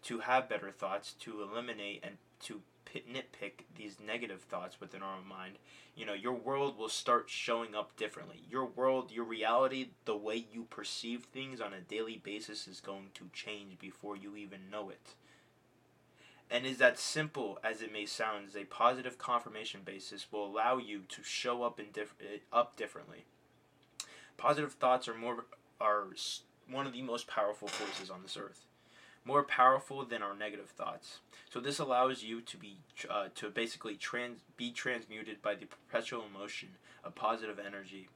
to 0.04 0.20
have 0.20 0.48
better 0.48 0.72
thoughts, 0.72 1.12
to 1.20 1.42
eliminate 1.42 2.02
and 2.04 2.16
to 2.44 2.62
nitpick 2.96 3.66
these 3.76 3.98
negative 4.00 4.44
thoughts 4.44 4.80
within 4.80 5.02
our 5.04 5.22
mind, 5.28 5.56
you 5.98 6.06
know, 6.06 6.14
your 6.14 6.34
world 6.34 6.78
will 6.78 6.88
start 6.88 7.30
showing 7.30 7.76
up 7.76 7.98
differently. 7.98 8.44
Your 8.50 8.66
world, 8.66 9.12
your 9.12 9.26
reality, 9.26 9.90
the 10.06 10.16
way 10.16 10.46
you 10.54 10.64
perceive 10.70 11.26
things 11.26 11.60
on 11.60 11.74
a 11.74 11.82
daily 11.82 12.22
basis 12.24 12.66
is 12.66 12.80
going 12.80 13.10
to 13.16 13.30
change 13.34 13.78
before 13.78 14.16
you 14.16 14.38
even 14.38 14.70
know 14.72 14.90
it 14.90 15.16
and 16.50 16.66
is 16.66 16.78
that 16.78 16.98
simple 16.98 17.60
as 17.64 17.82
it 17.82 17.92
may 17.92 18.06
sound 18.06 18.48
is 18.48 18.56
a 18.56 18.64
positive 18.64 19.18
confirmation 19.18 19.82
basis 19.84 20.28
will 20.32 20.46
allow 20.46 20.78
you 20.78 21.02
to 21.10 21.24
show 21.24 21.64
up 21.64 21.80
in 21.80 21.88
diff- 21.92 22.16
eh, 22.22 22.38
up 22.54 22.78
differently. 22.78 23.26
Positive 24.38 24.74
thoughts 24.74 25.08
are 25.08 25.14
more 25.14 25.46
are 25.80 26.08
one 26.70 26.88
of 26.88 26.94
the 26.94 27.02
most 27.02 27.28
powerful 27.28 27.68
forces 27.68 28.10
on 28.10 28.22
this 28.24 28.38
earth. 28.38 28.66
More 29.26 29.44
powerful 29.44 30.06
than 30.06 30.24
our 30.24 30.36
negative 30.36 30.70
thoughts. 30.70 31.20
So 31.50 31.60
this 31.60 31.80
allows 31.80 32.24
you 32.24 32.40
to 32.42 32.58
be 32.58 32.78
uh, 33.10 33.28
to 33.36 33.50
basically 33.50 33.96
trans 33.96 34.40
be 34.56 34.72
transmuted 34.72 35.42
by 35.42 35.56
the 35.56 35.66
perpetual 35.66 36.24
emotion 36.24 36.70
of 37.04 37.16
positive 37.16 37.60
energy. 37.60 38.10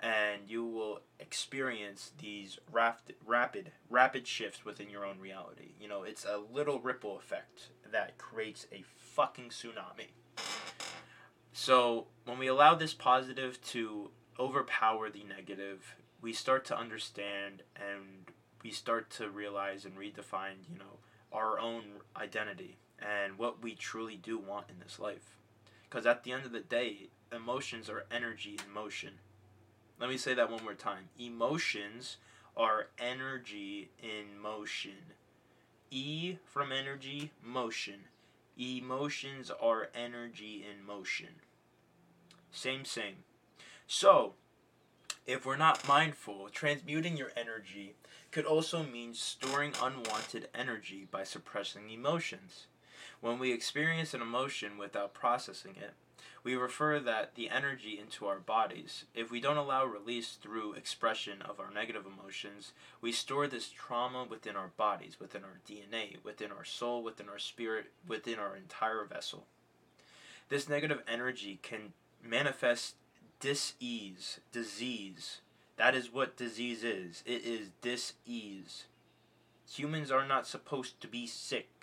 And 0.00 0.42
you 0.46 0.64
will 0.64 1.00
experience 1.18 2.12
these 2.20 2.58
rapid, 2.70 3.16
rapid, 3.26 3.72
rapid 3.90 4.28
shifts 4.28 4.64
within 4.64 4.90
your 4.90 5.04
own 5.04 5.18
reality. 5.18 5.72
You 5.80 5.88
know, 5.88 6.04
it's 6.04 6.24
a 6.24 6.40
little 6.52 6.78
ripple 6.78 7.16
effect 7.18 7.70
that 7.92 8.18
creates 8.18 8.66
a 8.72 8.84
fucking 8.96 9.50
tsunami. 9.50 10.08
So 11.52 12.06
when 12.24 12.38
we 12.38 12.46
allow 12.46 12.74
this 12.74 12.94
positive 12.94 13.60
to 13.66 14.10
overpower 14.38 15.10
the 15.10 15.24
negative, 15.24 15.94
we 16.20 16.32
start 16.32 16.64
to 16.66 16.78
understand 16.78 17.62
and 17.76 18.32
we 18.62 18.70
start 18.70 19.10
to 19.10 19.28
realize 19.28 19.84
and 19.84 19.96
redefine, 19.96 20.68
you 20.70 20.78
know, 20.78 20.98
our 21.32 21.58
own 21.58 21.82
identity 22.16 22.76
and 23.00 23.38
what 23.38 23.62
we 23.62 23.74
truly 23.74 24.16
do 24.16 24.38
want 24.38 24.66
in 24.68 24.78
this 24.82 24.98
life. 24.98 25.36
Because 25.88 26.06
at 26.06 26.24
the 26.24 26.32
end 26.32 26.44
of 26.44 26.52
the 26.52 26.60
day, 26.60 27.08
emotions 27.32 27.88
are 27.88 28.06
energy 28.10 28.58
in 28.64 28.72
motion 28.72 29.14
let 30.00 30.08
me 30.08 30.16
say 30.16 30.34
that 30.34 30.50
one 30.50 30.62
more 30.62 30.74
time. 30.74 31.08
Emotions 31.18 32.18
are 32.56 32.88
energy 32.98 33.90
in 34.00 34.38
motion. 34.38 35.14
E 35.90 36.36
from 36.44 36.72
energy, 36.72 37.32
motion. 37.42 38.04
Emotions 38.58 39.50
are 39.50 39.88
energy 39.94 40.64
in 40.68 40.84
motion. 40.84 41.40
Same, 42.50 42.84
same. 42.84 43.24
So, 43.86 44.34
if 45.26 45.46
we're 45.46 45.56
not 45.56 45.86
mindful, 45.86 46.48
transmuting 46.50 47.16
your 47.16 47.32
energy 47.36 47.94
could 48.30 48.44
also 48.44 48.82
mean 48.82 49.14
storing 49.14 49.72
unwanted 49.82 50.48
energy 50.54 51.06
by 51.10 51.24
suppressing 51.24 51.90
emotions. 51.90 52.66
When 53.20 53.38
we 53.38 53.52
experience 53.52 54.14
an 54.14 54.22
emotion 54.22 54.78
without 54.78 55.14
processing 55.14 55.76
it, 55.76 55.94
we 56.42 56.54
refer 56.54 56.98
that 57.00 57.34
the 57.34 57.50
energy 57.50 57.98
into 58.00 58.26
our 58.26 58.38
bodies. 58.38 59.04
If 59.14 59.30
we 59.30 59.40
don't 59.40 59.56
allow 59.56 59.84
release 59.84 60.32
through 60.32 60.74
expression 60.74 61.42
of 61.42 61.60
our 61.60 61.70
negative 61.72 62.04
emotions, 62.06 62.72
we 63.00 63.12
store 63.12 63.46
this 63.46 63.70
trauma 63.70 64.24
within 64.28 64.56
our 64.56 64.70
bodies, 64.76 65.18
within 65.20 65.42
our 65.44 65.60
DNA, 65.68 66.16
within 66.24 66.50
our 66.52 66.64
soul, 66.64 67.02
within 67.02 67.28
our 67.28 67.38
spirit, 67.38 67.86
within 68.06 68.38
our 68.38 68.56
entire 68.56 69.04
vessel. 69.04 69.46
This 70.48 70.68
negative 70.68 71.02
energy 71.06 71.58
can 71.62 71.92
manifest 72.22 72.94
dis-ease, 73.40 74.40
disease. 74.50 75.40
That 75.76 75.94
is 75.94 76.12
what 76.12 76.36
disease 76.36 76.82
is. 76.82 77.22
It 77.26 77.44
is 77.44 77.70
dis-ease. 77.82 78.84
Humans 79.70 80.10
are 80.10 80.26
not 80.26 80.46
supposed 80.46 81.00
to 81.00 81.08
be 81.08 81.26
sick 81.26 81.77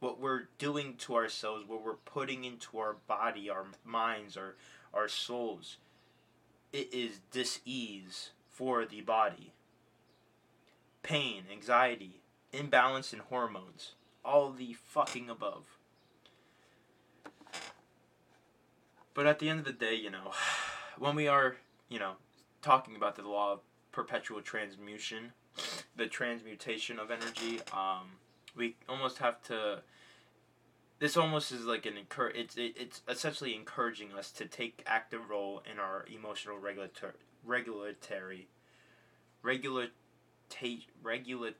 what 0.00 0.18
we're 0.18 0.48
doing 0.58 0.94
to 0.96 1.14
ourselves, 1.14 1.64
what 1.66 1.84
we're 1.84 1.94
putting 1.94 2.44
into 2.44 2.78
our 2.78 2.96
body, 3.06 3.48
our 3.48 3.66
minds, 3.84 4.36
our 4.36 4.56
our 4.92 5.08
souls. 5.08 5.76
It 6.72 6.92
is 6.92 7.20
dis-ease 7.30 8.30
for 8.48 8.84
the 8.84 9.00
body. 9.00 9.52
Pain, 11.02 11.44
anxiety, 11.50 12.20
imbalance 12.52 13.12
in 13.12 13.20
hormones, 13.20 13.92
all 14.24 14.50
the 14.50 14.74
fucking 14.74 15.30
above. 15.30 15.64
But 19.14 19.26
at 19.26 19.38
the 19.38 19.48
end 19.48 19.60
of 19.60 19.64
the 19.64 19.72
day, 19.72 19.94
you 19.94 20.10
know, 20.10 20.32
when 20.98 21.14
we 21.14 21.28
are, 21.28 21.56
you 21.88 21.98
know, 21.98 22.12
talking 22.62 22.96
about 22.96 23.16
the 23.16 23.22
law 23.22 23.54
of 23.54 23.60
perpetual 23.92 24.40
transmutation, 24.40 25.32
the 25.96 26.06
transmutation 26.06 26.98
of 26.98 27.10
energy, 27.10 27.60
um, 27.72 28.18
we 28.56 28.76
almost 28.88 29.18
have 29.18 29.42
to. 29.44 29.80
This 30.98 31.16
almost 31.16 31.50
is 31.50 31.64
like 31.64 31.86
an 31.86 31.96
encourage. 31.96 32.36
It's 32.36 32.56
it, 32.56 32.76
it's 32.76 33.00
essentially 33.08 33.54
encouraging 33.54 34.12
us 34.12 34.30
to 34.32 34.46
take 34.46 34.82
active 34.86 35.30
role 35.30 35.62
in 35.70 35.78
our 35.78 36.06
emotional 36.12 36.58
regulatory 36.58 37.14
regulatory 37.44 38.48
regular 39.42 39.88
regular 41.02 41.52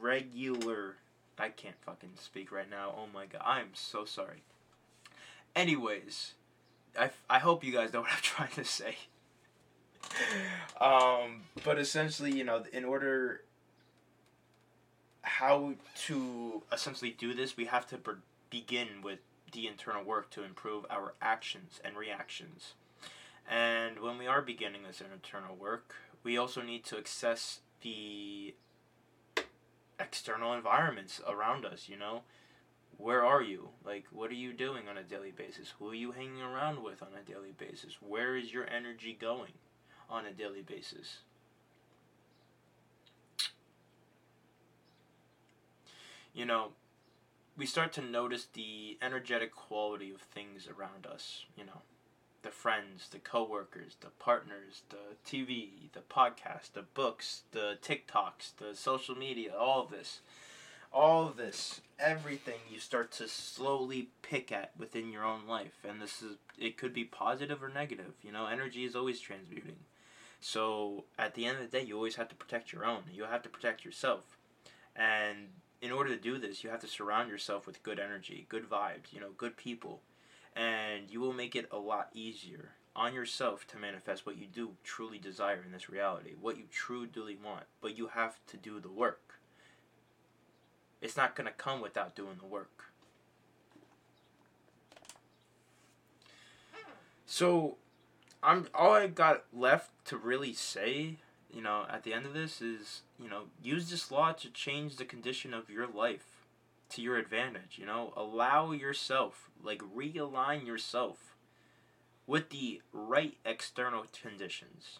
regular 0.00 0.94
I 1.38 1.50
can't 1.50 1.76
fucking 1.84 2.10
speak 2.18 2.50
right 2.50 2.68
now. 2.68 2.94
Oh 2.96 3.06
my 3.12 3.26
god, 3.26 3.42
I'm 3.44 3.70
so 3.74 4.04
sorry. 4.04 4.42
Anyways, 5.54 6.32
I, 6.98 7.10
I 7.28 7.38
hope 7.38 7.64
you 7.64 7.72
guys 7.72 7.92
know 7.92 8.00
what 8.02 8.10
I'm 8.10 8.22
trying 8.22 8.52
to 8.52 8.64
say. 8.64 8.96
um, 10.80 11.42
but 11.64 11.78
essentially, 11.78 12.32
you 12.32 12.44
know, 12.44 12.62
in 12.72 12.84
order 12.84 13.42
how 15.26 15.74
to 16.06 16.62
essentially 16.72 17.10
do 17.10 17.34
this, 17.34 17.56
we 17.56 17.64
have 17.66 17.86
to 17.88 17.98
be- 17.98 18.12
begin 18.48 19.02
with 19.02 19.18
the 19.52 19.66
internal 19.66 20.04
work 20.04 20.30
to 20.30 20.44
improve 20.44 20.86
our 20.88 21.14
actions 21.20 21.80
and 21.84 21.96
reactions. 21.96 22.74
And 23.48 23.98
when 23.98 24.18
we 24.18 24.26
are 24.26 24.40
beginning 24.40 24.84
this 24.84 25.00
internal 25.00 25.56
work, 25.56 25.94
we 26.22 26.38
also 26.38 26.62
need 26.62 26.84
to 26.86 26.98
assess 26.98 27.60
the 27.82 28.54
external 29.98 30.52
environments 30.52 31.20
around 31.26 31.64
us, 31.64 31.88
you 31.88 31.96
know? 31.96 32.22
Where 32.96 33.24
are 33.24 33.42
you? 33.42 33.70
Like, 33.84 34.04
what 34.10 34.30
are 34.30 34.34
you 34.34 34.52
doing 34.52 34.88
on 34.88 34.96
a 34.96 35.02
daily 35.02 35.32
basis? 35.32 35.74
Who 35.78 35.90
are 35.90 35.94
you 35.94 36.12
hanging 36.12 36.40
around 36.40 36.82
with 36.82 37.02
on 37.02 37.08
a 37.20 37.28
daily 37.28 37.52
basis? 37.56 37.96
Where 38.00 38.36
is 38.36 38.52
your 38.52 38.68
energy 38.70 39.16
going 39.20 39.52
on 40.08 40.24
a 40.24 40.32
daily 40.32 40.62
basis? 40.62 41.18
You 46.36 46.44
know, 46.44 46.68
we 47.56 47.64
start 47.64 47.94
to 47.94 48.02
notice 48.02 48.46
the 48.52 48.98
energetic 49.00 49.54
quality 49.54 50.12
of 50.12 50.20
things 50.20 50.68
around 50.68 51.06
us, 51.06 51.46
you 51.56 51.64
know 51.64 51.82
the 52.46 52.52
friends, 52.52 53.08
the 53.08 53.18
coworkers, 53.18 53.96
the 54.00 54.10
partners, 54.20 54.82
the 54.90 55.16
TV, 55.28 55.90
the 55.92 56.00
podcast, 56.00 56.74
the 56.74 56.82
books, 56.82 57.42
the 57.50 57.76
TikToks, 57.82 58.52
the 58.58 58.72
social 58.72 59.16
media, 59.16 59.52
all 59.52 59.82
of 59.82 59.90
this. 59.90 60.20
All 60.92 61.26
of 61.26 61.36
this, 61.36 61.80
everything 61.98 62.60
you 62.70 62.78
start 62.78 63.10
to 63.12 63.26
slowly 63.26 64.10
pick 64.22 64.52
at 64.52 64.70
within 64.78 65.10
your 65.10 65.24
own 65.24 65.48
life. 65.48 65.84
And 65.86 66.00
this 66.00 66.22
is 66.22 66.36
it 66.56 66.76
could 66.76 66.94
be 66.94 67.04
positive 67.04 67.62
or 67.64 67.68
negative. 67.68 68.14
You 68.22 68.30
know, 68.30 68.46
energy 68.46 68.84
is 68.84 68.94
always 68.94 69.18
transmuting. 69.18 69.78
So 70.40 71.04
at 71.18 71.34
the 71.34 71.46
end 71.46 71.58
of 71.58 71.68
the 71.68 71.78
day 71.78 71.84
you 71.84 71.96
always 71.96 72.14
have 72.14 72.28
to 72.28 72.36
protect 72.36 72.72
your 72.72 72.84
own. 72.84 73.02
You 73.12 73.24
have 73.24 73.42
to 73.42 73.48
protect 73.48 73.84
yourself. 73.84 74.38
And 74.94 75.48
in 75.80 75.92
order 75.92 76.10
to 76.10 76.20
do 76.20 76.38
this, 76.38 76.64
you 76.64 76.70
have 76.70 76.80
to 76.80 76.86
surround 76.86 77.30
yourself 77.30 77.66
with 77.66 77.82
good 77.82 77.98
energy, 77.98 78.46
good 78.48 78.68
vibes, 78.68 79.12
you 79.12 79.20
know, 79.20 79.30
good 79.36 79.56
people 79.56 80.00
and 80.56 81.10
you 81.10 81.20
will 81.20 81.34
make 81.34 81.54
it 81.54 81.68
a 81.70 81.76
lot 81.76 82.08
easier 82.14 82.70
on 82.96 83.12
yourself 83.12 83.66
to 83.68 83.78
manifest 83.78 84.24
what 84.24 84.38
you 84.38 84.46
do 84.46 84.70
truly 84.82 85.18
desire 85.18 85.62
in 85.64 85.70
this 85.70 85.90
reality, 85.90 86.32
what 86.40 86.56
you 86.56 86.64
truly 86.70 87.36
want. 87.44 87.64
But 87.82 87.98
you 87.98 88.08
have 88.08 88.38
to 88.48 88.56
do 88.56 88.80
the 88.80 88.88
work. 88.88 89.34
It's 91.02 91.16
not 91.16 91.36
going 91.36 91.46
to 91.46 91.52
come 91.52 91.82
without 91.82 92.16
doing 92.16 92.38
the 92.40 92.46
work. 92.46 92.84
So, 97.26 97.76
I'm 98.42 98.68
all 98.74 98.92
I 98.92 99.08
got 99.08 99.44
left 99.52 99.90
to 100.06 100.16
really 100.16 100.54
say, 100.54 101.16
you 101.52 101.62
know, 101.62 101.86
at 101.90 102.02
the 102.02 102.12
end 102.12 102.26
of 102.26 102.34
this 102.34 102.60
is, 102.60 103.02
you 103.22 103.28
know, 103.28 103.44
use 103.62 103.90
this 103.90 104.10
law 104.10 104.32
to 104.32 104.50
change 104.50 104.96
the 104.96 105.04
condition 105.04 105.54
of 105.54 105.70
your 105.70 105.86
life 105.86 106.44
to 106.90 107.02
your 107.02 107.16
advantage, 107.16 107.76
you 107.78 107.86
know? 107.86 108.12
Allow 108.16 108.72
yourself, 108.72 109.50
like 109.62 109.82
realign 109.82 110.66
yourself 110.66 111.36
with 112.26 112.50
the 112.50 112.82
right 112.92 113.36
external 113.44 114.04
conditions. 114.20 114.98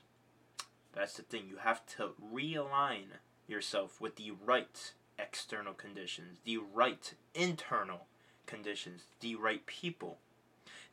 That's 0.93 1.15
the 1.15 1.23
thing. 1.23 1.45
You 1.49 1.59
have 1.59 1.85
to 1.97 2.11
realign 2.33 3.19
yourself 3.47 4.01
with 4.01 4.17
the 4.17 4.33
right 4.45 4.93
external 5.19 5.75
conditions, 5.75 6.39
the 6.45 6.59
right 6.59 7.13
internal 7.35 8.07
conditions, 8.47 9.03
the 9.21 9.35
right 9.37 9.65
people, 9.67 10.19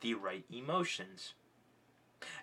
the 0.01 0.13
right 0.13 0.43
emotions. 0.51 1.33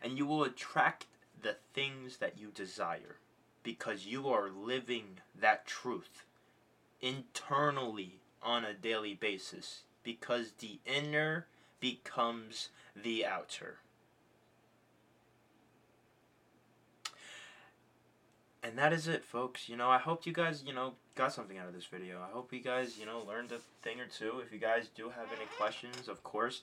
And 0.03 0.17
you 0.17 0.27
will 0.27 0.45
attract 0.45 1.07
the 1.43 1.57
things 1.75 2.19
that 2.19 2.39
you 2.39 2.49
desire 2.55 3.17
because 3.63 4.07
you 4.07 4.29
are 4.29 4.51
living 4.51 5.19
that 5.39 5.67
truth 5.67 6.25
internally 7.01 8.21
on 8.43 8.65
a 8.65 8.75
daily 8.75 9.15
basis 9.15 9.83
because 10.03 10.53
the 10.59 10.79
inner 10.87 11.47
becomes 11.79 12.69
the 12.95 13.25
outer. 13.25 13.79
And 18.63 18.77
that 18.77 18.93
is 18.93 19.09
it, 19.09 19.25
folks. 19.25 19.69
You 19.69 19.77
know, 19.77 19.89
I 19.89 19.99
hope 19.99 20.27
you 20.27 20.33
guys, 20.33 20.63
you 20.67 20.75
know, 20.75 20.93
got 21.15 21.33
something 21.33 21.57
out 21.57 21.67
of 21.67 21.75
this 21.75 21.87
video. 21.87 22.19
I 22.21 22.31
hope 22.33 22.53
you 22.53 22.61
guys, 22.61 22.99
you 22.99 23.07
know, 23.07 23.23
learned 23.27 23.53
a 23.53 23.59
thing 23.83 24.01
or 24.01 24.07
two. 24.07 24.41
If 24.45 24.53
you 24.53 24.59
guys 24.59 24.89
do 24.95 25.09
have 25.09 25.29
any 25.35 25.47
questions, 25.57 26.09
of 26.09 26.23
course, 26.23 26.63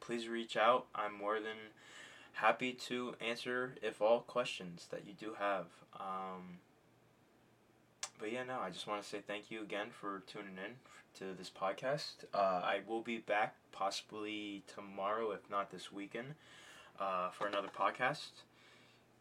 please 0.00 0.28
reach 0.28 0.56
out. 0.56 0.86
I'm 0.94 1.16
more 1.18 1.40
than 1.40 1.56
happy 2.36 2.72
to 2.72 3.14
answer 3.20 3.74
if 3.82 4.00
all 4.02 4.20
questions 4.20 4.86
that 4.90 5.06
you 5.06 5.14
do 5.18 5.34
have. 5.38 5.66
Um, 5.98 6.58
but 8.18 8.30
yeah, 8.30 8.44
no, 8.44 8.58
I 8.60 8.70
just 8.70 8.86
want 8.86 9.02
to 9.02 9.08
say 9.08 9.20
thank 9.26 9.50
you 9.50 9.62
again 9.62 9.88
for 9.90 10.22
tuning 10.26 10.56
in 10.56 10.74
to 11.18 11.36
this 11.36 11.50
podcast. 11.50 12.24
Uh, 12.34 12.60
I 12.62 12.80
will 12.86 13.00
be 13.00 13.18
back 13.18 13.56
possibly 13.72 14.62
tomorrow, 14.66 15.32
if 15.32 15.48
not 15.50 15.70
this 15.70 15.90
weekend, 15.90 16.34
uh, 17.00 17.30
for 17.30 17.46
another 17.46 17.68
podcast. 17.68 18.30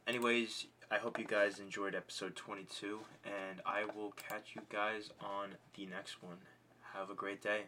Anyways, 0.07 0.67
I 0.91 0.97
hope 0.97 1.17
you 1.17 1.25
guys 1.25 1.59
enjoyed 1.59 1.95
episode 1.95 2.35
22, 2.35 2.99
and 3.23 3.61
I 3.65 3.85
will 3.85 4.11
catch 4.11 4.51
you 4.55 4.61
guys 4.69 5.09
on 5.21 5.55
the 5.75 5.85
next 5.85 6.21
one. 6.21 6.37
Have 6.93 7.09
a 7.09 7.15
great 7.15 7.41
day. 7.41 7.63